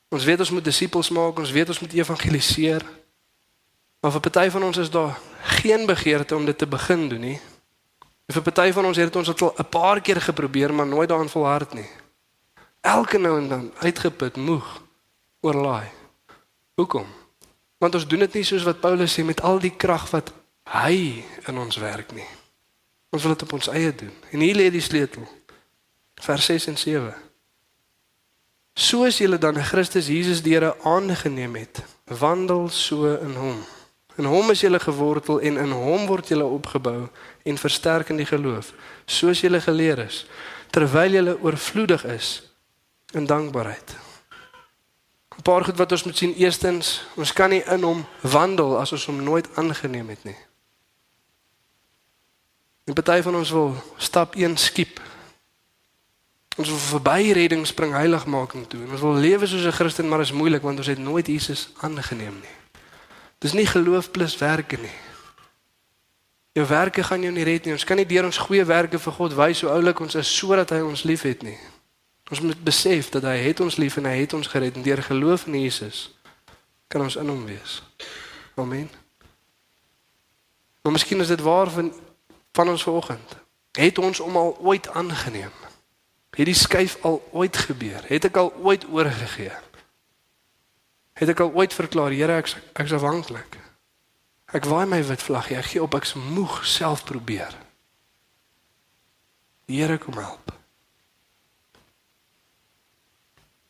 [0.08, 2.84] Ons weet ons moet disippels maak, ons weet ons moet evangeliseer.
[4.00, 7.40] Maar vir party van ons is daar geen begeerte om dit te begin doen nie.
[8.26, 10.86] En vir party van ons het dit ons dit al 'n paar keer geprobeer, maar
[10.86, 11.88] nooit daarin volhard nie.
[12.80, 14.82] Elke nou en dan uitgeput, moeg,
[15.40, 15.90] oorlaai.
[16.74, 17.06] Hoekom?
[17.78, 20.32] Want ons doen dit nie soos wat Paulus sê met al die krag wat
[20.64, 22.26] hy in ons werk nie.
[23.10, 24.12] Ons wil dit op ons eie doen.
[24.30, 25.28] En hier lê die sleutel.
[26.22, 27.14] Vers 6 en 7.
[28.72, 33.58] Soos julle dan Christus Jesus die Here aangeneem het, wandel so in hom.
[34.16, 37.08] In hom is julle gewortel en in hom word julle opgebou
[37.42, 38.72] en versterk in die geloof,
[39.06, 40.26] soos julle geleer is,
[40.70, 42.42] terwyl julle oorvloedig is
[43.12, 43.96] in dankbaarheid.
[45.38, 46.34] 'n Paar goed wat ons moet sien.
[46.34, 50.36] Eerstens, ons kan nie in hom wandel as ons hom nooit aangeneem het nie.
[52.84, 55.00] En party van ons wil stap 1 skiep
[56.60, 58.82] Ons wil verby redding spring heiligmaking toe.
[58.90, 61.70] Ons wil lewe soos 'n Christen, maar dit is moeilik want ons het nooit Jesus
[61.80, 62.61] aangeneem nie.
[63.42, 64.94] Dis nie geloof plus werke nie.
[66.52, 67.74] Jou werke gaan jou nie red nie.
[67.74, 70.70] Ons kan nie deur ons goeie werke vir God wys hoe oulik ons is sodat
[70.70, 71.58] hy ons liefhet nie.
[72.30, 75.02] Ons moet besef dat hy het ons lief en hy het ons gered en deur
[75.02, 76.10] geloof in Jesus
[76.92, 77.80] kan ons in hom wees.
[78.60, 78.90] Amen.
[80.82, 81.92] Maar miskien is dit waar van
[82.52, 83.36] van ons vanoggend.
[83.72, 85.52] Het ons hom al ooit aangeneem?
[86.36, 88.04] Het die skuif al ooit gebeur?
[88.06, 89.52] Het ek al ooit oorgegee?
[91.22, 93.60] Het ek al ooit verklaar, Here, ek ek is afhanklik.
[94.50, 97.54] Ek waai my wit vlaggie, ek gee op, ek's moeg self probeer.
[99.70, 100.50] Die Here kom help.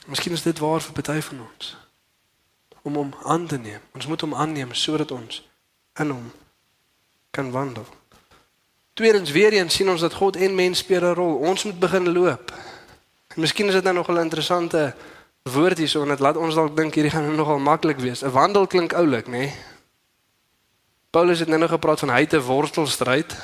[0.09, 1.74] Miskien is dit waar vir party van ons
[2.82, 3.84] om hom aan te neem.
[3.94, 5.42] Ons moet hom aanneem sodat ons
[6.00, 6.32] in hom
[7.30, 7.86] kan wandel.
[8.98, 11.36] Tweedens weer eens sien ons dat God en mens speel 'n rol.
[11.36, 12.50] Ons moet begin loop.
[13.36, 14.96] En miskien is dit nou nog 'n interessante
[15.43, 18.22] woord hierso en dit laat ons dalk dink hierdie gaan nogal maklik wees.
[18.22, 19.30] 'n Wandel klink oulik, nê?
[19.30, 19.53] Nee?
[21.11, 23.36] Paulus het nou nog gepraat van hy te worstelstryd.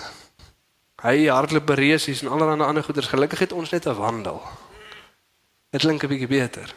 [1.02, 3.06] Hy hardloop beresies en allerlei ander goeders.
[3.06, 4.42] Gelukkig het ons net 'n wandel.
[5.70, 6.74] Dit klink 'n bietjie beter.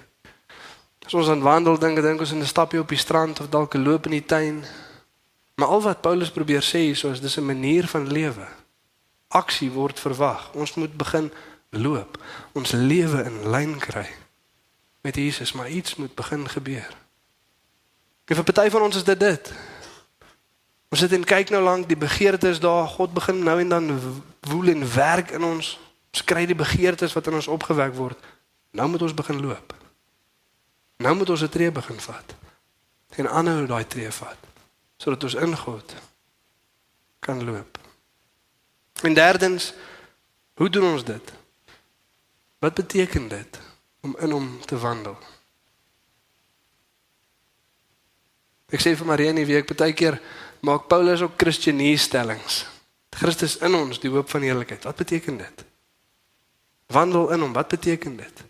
[1.06, 3.74] As ons aan wandel dink, dink ons in 'n stapjie op die strand of dalk
[3.76, 4.64] 'n loop in die tuin.
[5.56, 8.48] Maar al wat Paulus probeer sê hierso is dis 'n manier van lewe
[9.28, 10.54] aksie word verwag.
[10.54, 11.32] Ons moet begin
[11.70, 12.18] loop.
[12.52, 14.21] Ons lewe in lyn kry
[15.02, 16.98] met Jesus, maar iets moet begin gebeur.
[18.26, 19.54] En vir party van ons is dit dit.
[20.90, 23.90] Ons sit en kyk nou lank, die begeertes daar, God begin nou en dan
[24.40, 25.80] woel en werk in ons.
[26.12, 28.20] Ons kry die begeertes wat in ons opgewek word.
[28.72, 29.74] Nou moet ons begin loop.
[31.02, 32.36] Nou moet ons 'n tree begin vat.
[33.16, 34.38] En aanhou daai tree vat
[34.98, 35.96] sodat ons in God
[37.20, 37.80] kan loop.
[39.02, 39.74] En derdens,
[40.54, 41.32] hoe doen ons dit?
[42.60, 43.60] Wat beteken dit
[44.02, 45.18] om in hom te wandel?
[48.72, 50.20] Ek sê vir Marie nie wie ek baie keer
[50.64, 52.66] maak Paulus ook Christenierstellings.
[53.12, 54.86] Christus in ons, die hoop van heerlikheid.
[54.88, 55.66] Wat beteken dit?
[56.92, 58.44] Wandel in hom, wat beteken dit?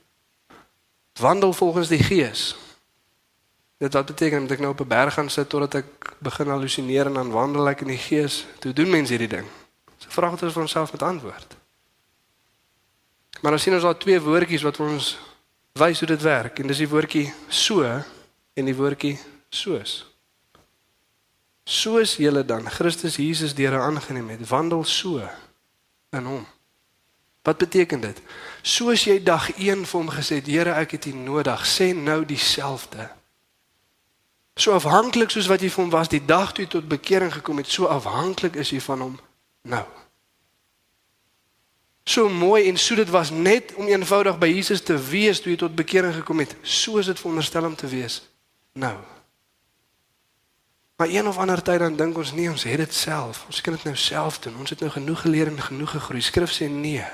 [1.19, 2.51] Wandel volgens die Gees.
[3.81, 7.05] Dit wat beteken dat ek nou op 'n berg gaan sit totdat ek begin halusineer
[7.05, 8.45] en dan wandel ek in die Gees.
[8.61, 9.47] Hoe doen mense hierdie ding?
[10.11, 11.57] vraag wat ons vir onsself moet antwoord.
[13.41, 15.15] Maar ons sien ons daar twee woordjies wat ons
[15.79, 19.17] wys hoe dit werk en dis die woordjie so en die woordjie
[19.49, 20.01] soos.
[21.63, 25.21] Soos julle dan Christus Jesus deur aangeneem het, wandel so
[26.11, 26.45] in hom.
[27.41, 28.21] Wat beteken dit?
[28.61, 32.21] Soos jy dag 1 vir hom gesê het, Here, ek het U nodig, sê nou
[32.25, 33.07] dieselfde.
[34.55, 37.61] So afhanklik soos wat jy vir hom was die dag toe jy tot bekering gekom
[37.63, 39.19] het, so afhanklik is jy van hom
[39.65, 39.85] nou.
[42.11, 45.57] So mooi en so dit was net om eenvoudig by Jesus te wees toe jy
[45.61, 46.57] tot bekering gekom het.
[46.61, 48.19] So is dit veronderstel om te wees.
[48.73, 48.97] Nou.
[50.99, 53.45] Maar een of ander tyd dan dink ons nee, ons het dit self.
[53.47, 54.59] Ons kan dit nou self doen.
[54.59, 56.21] Ons het nou genoeg geleer en genoeg gegroei.
[56.21, 57.07] Skrif sê nee.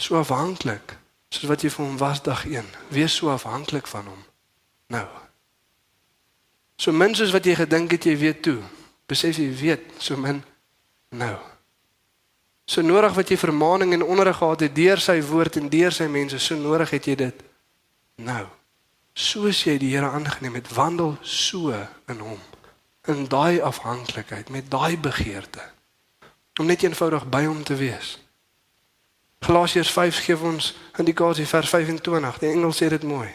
[0.00, 0.96] So afhanklik
[1.28, 2.64] soos wat jy van hom was dag 1.
[2.94, 4.20] Wees so afhanklik van hom.
[4.88, 5.06] Nou.
[6.80, 8.62] So min soos wat jy gedink het jy weet toe.
[9.10, 10.40] Besef jy weet so min
[11.12, 11.36] nou.
[12.64, 16.06] So nodig wat jy vermaaning en onderrig gehad het deur sy woord en deur sy
[16.08, 17.42] mense, so nodig het jy dit
[18.24, 18.46] nou.
[19.14, 21.74] Soos jy die Here aangeneem het, wandel so
[22.08, 22.40] in hom
[23.04, 25.60] in daai afhanklikheid met daai begeerte
[26.60, 28.14] om net eenvoudig by hom te wees.
[29.44, 32.38] Galasiërs 5 gee ons indikasie vers 25.
[32.40, 33.28] Die Engels sê dit mooi.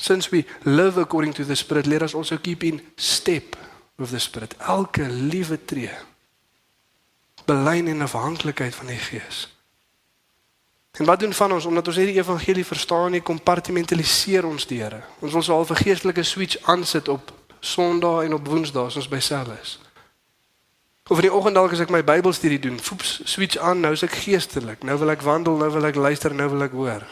[0.00, 3.58] Since we live according to the spirit, let us also keep in step
[3.96, 4.56] with the spirit.
[4.58, 5.92] Elke liewe tree
[7.44, 9.48] belyn en afhanklikheid van die Gees.
[10.94, 15.02] En wat doen van ons omdat ons hierdie evangelie verstaan nie kompartimentaliseer ons die Here.
[15.18, 19.18] Ons wil so 'n geestelike switch aansit op Sondag en op Woensdae as ons by
[19.18, 19.78] sel is.
[21.08, 24.02] Of in die oggend dalk as ek my Bybelstudie doen, foeps, switch aan, nou is
[24.02, 24.82] ek geestelik.
[24.82, 27.04] Nou wil ek wandel, nou wil ek luister, nou wil ek hoor.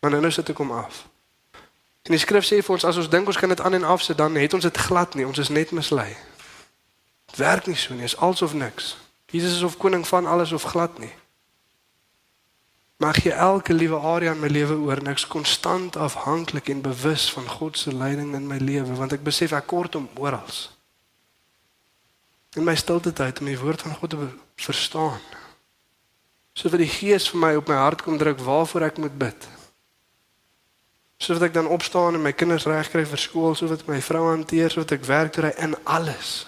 [0.00, 1.06] Maar nou nou sit ek hom af.
[2.02, 4.02] En die skrif sê vir ons as ons dink ons kan dit aan en af
[4.02, 5.26] sit, dan het ons dit glad nie.
[5.26, 6.16] Ons is net mislei.
[7.30, 8.96] Dit werk nie so nie, is als of niks.
[9.32, 11.12] Jesus is of koning van alles of glad nie.
[13.02, 17.48] Mag jy elke liewe area in my lewe oor niks konstant afhanklik en bewus van
[17.48, 20.52] God se leiding in my lewe want ek besef ek kort hom oral.
[22.54, 24.28] In my stilte tyd om die woord van God te
[24.60, 25.24] verstaan.
[26.52, 29.50] Sodat die Gees vir my op my hart kom druk waarvoor ek moet bid
[31.22, 34.96] sodat ek dan opstaan en my kinders regkry vir skool, sodat my vrou hanteer, sodat
[34.98, 36.42] ek werk toe ry in alles.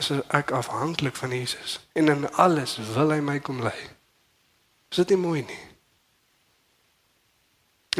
[0.00, 3.76] Is ek afhanklik van Jesus en in alles wil hy my kom lei.
[4.90, 5.64] Is dit nie mooi nie?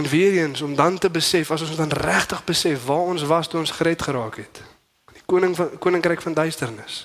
[0.01, 3.48] En weer eens om dan te besef as ons dan regtig besef waar ons was
[3.48, 4.62] toe ons gered geraak het.
[5.12, 7.05] Die koning van koninkryk van duisternis.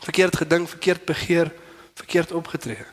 [0.00, 1.52] Verkeerd gedink, verkeerd begeer,
[1.94, 2.86] verkeerd opgetree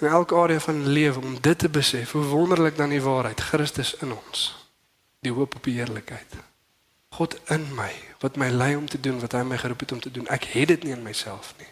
[0.00, 3.94] in elke area van lewe om dit te besef hoe wonderlik dan die waarheid Christus
[3.94, 4.68] in ons
[5.20, 6.36] die hoop op die heerlikheid
[7.10, 7.90] God in my
[8.20, 10.28] wat my lei om te doen wat hy my geroep het om te doen.
[10.28, 11.70] Ek het dit nie in myself nie.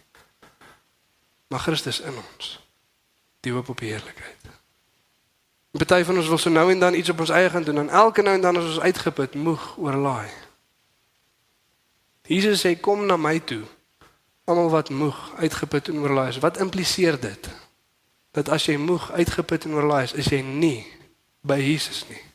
[1.49, 2.59] Maar Christus in ons.
[3.41, 4.49] Die hoop op die heerlikheid.
[5.79, 7.79] Party van ons wil so nou en dan iets op ons eie gaan doen.
[7.79, 10.29] En elke nou en dan as ons uitgeput moeg oorlaai.
[12.29, 13.63] Jesus sê kom na my toe.
[14.45, 16.41] Almal wat moeg uitgeput en oorlaai is.
[16.45, 17.49] Wat impliseer dit?
[18.37, 20.87] Dat as jy moeg, uitgeput en oorlaai is, is jy nie
[21.41, 22.28] by Jesus nie.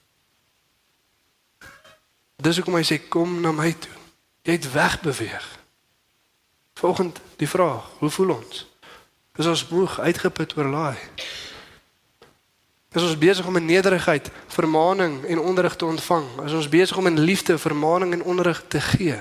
[2.44, 3.94] Dis hoekom hy sê kom na my toe.
[4.44, 5.46] Jy het wegbeweeg.
[6.76, 8.66] Volgend die vraag, hoe voel ons?
[9.40, 10.98] Is ons moeg, uitgeput, oorlaai?
[12.94, 16.28] Is ons besig om in nederigheid vermaaning en onderrig te ontvang?
[16.46, 19.18] Is ons besig om in liefde vermaaning en onderrig te gee?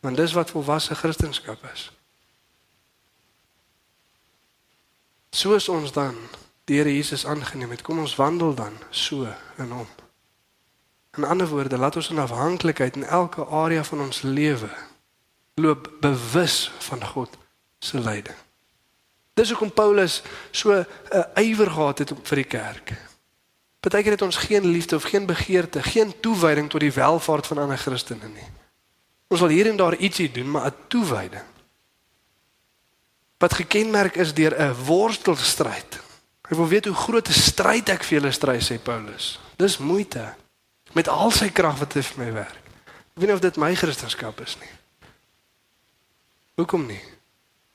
[0.00, 1.90] Want dis wat volwasse Christendom is.
[5.30, 6.18] Soos ons dan
[6.64, 9.88] die Here Jesus aangeneem het, kom ons wandel dan so in hom.
[11.16, 14.70] In ander woorde, laat ons in afhanklikheid in elke area van ons lewe
[15.54, 17.30] loop bewus van God
[17.78, 18.36] se leiding.
[19.34, 22.92] Dis hoekom Paulus so 'n uh, ywer gehad het vir die kerk.
[23.80, 27.78] Partykeer het ons geen liefde of geen begeerte, geen toewyding tot die welvaart van ander
[27.78, 28.48] Christene nie.
[29.28, 31.44] Ons wil hier en daar ietsie doen, maar 'n toewyding
[33.38, 36.00] wat gekenmerk is deur 'n worstelstryd.
[36.48, 39.40] Hy wil weet hoe groot 'n stryd ek vir julle stry sê Paulus.
[39.56, 40.34] Dis moeite
[40.96, 42.62] met al sy krag wat hy vir my werk.
[43.16, 44.72] Ek weet nie of dit my Christendom is nie.
[46.56, 47.02] Hoekom nie?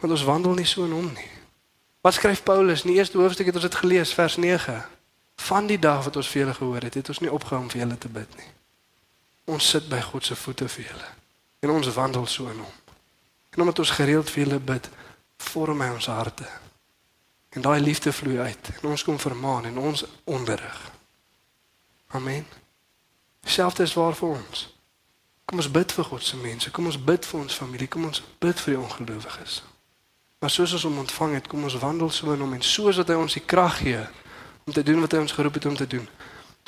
[0.01, 1.30] Want ons wandel nie so in hom nie.
[2.01, 4.80] Wat skryf Paulus in die eerste hoofstuk het ons dit gelees vers 9.
[5.45, 7.84] Van die dag wat ons vir julle gehoor het, het ons nie opgehou om vir
[7.84, 8.49] julle te bid nie.
[9.53, 11.09] Ons sit by God se voete vir julle
[11.61, 12.78] en ons wandel so in hom.
[13.53, 14.89] En omdat ons gereeld vir julle bid,
[15.51, 16.47] vorm hy ons harte.
[17.53, 20.82] En daai liefde vloei uit en ons kom vermaan en ons onderrig.
[22.17, 22.61] Amen.
[23.45, 24.67] Selfs is waar vir ons.
[25.45, 28.23] Kom ons bid vir God se mense, kom ons bid vir ons familie, kom ons
[28.39, 29.63] bid vir die ongelowiges.
[30.39, 33.07] Maar soos ons hom ontvang het, kom ons wandel so in hom en soos dat
[33.07, 34.01] hy ons die krag gee
[34.65, 36.07] om te doen wat hy ons geroep het om te doen.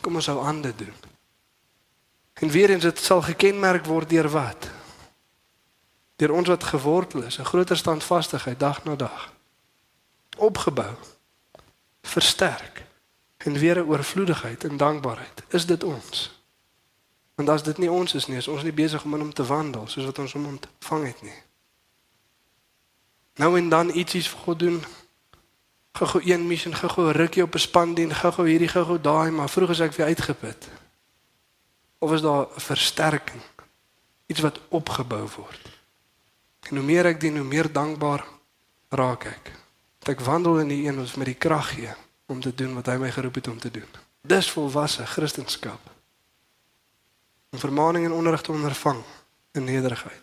[0.01, 0.93] Kom ons hou aan dit doen.
[2.41, 4.71] En weer eens dit sal gekenmerk word deur wat?
[6.15, 9.33] deur ons wat gewortel is, 'n groter standvastigheid dag na dag.
[10.37, 10.95] Opgebou,
[12.01, 12.85] versterk
[13.37, 15.43] en weer 'n oorvloedigheid en dankbaarheid.
[15.47, 16.42] Is dit ons?
[17.35, 19.45] Want as dit nie ons is nie, is ons nie besig om in hom te
[19.45, 21.39] wandel soos wat ons hom ontvang het nie.
[23.41, 24.83] Nou en dan ietsie vir God doen.
[25.97, 29.69] Gou-gou een missie, gou-gou rukkie op 'n span dien, gou-gou hierdie, gou-gou daai, maar vroeg
[29.69, 30.69] as ek weer uitgeput.
[31.97, 33.41] Of is daar 'n versterking?
[34.25, 35.71] Iets wat opgebou word.
[36.69, 38.25] En hoe meer ek dien, hoe meer dankbaar
[38.89, 39.51] raak ek.
[39.99, 41.93] Dat ek wandel in die een wat my die krag gee
[42.25, 43.89] om te doen wat hy my geroep het om te doen.
[44.21, 45.92] Dis volwasse Christendom.
[47.53, 49.03] Om vermaaning en onderrig te ondervang
[49.51, 50.21] in nederigheid.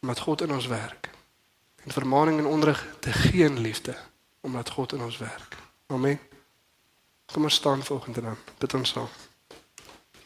[0.00, 1.10] Omdat God in ons werk.
[1.84, 3.96] En vermaaning en onderrig te gee in liefde
[4.40, 5.56] omdat God in ons werk.
[5.86, 6.20] Amen.
[7.32, 8.36] Kom ons staan volgende dan.
[8.58, 9.08] Bid ons saam.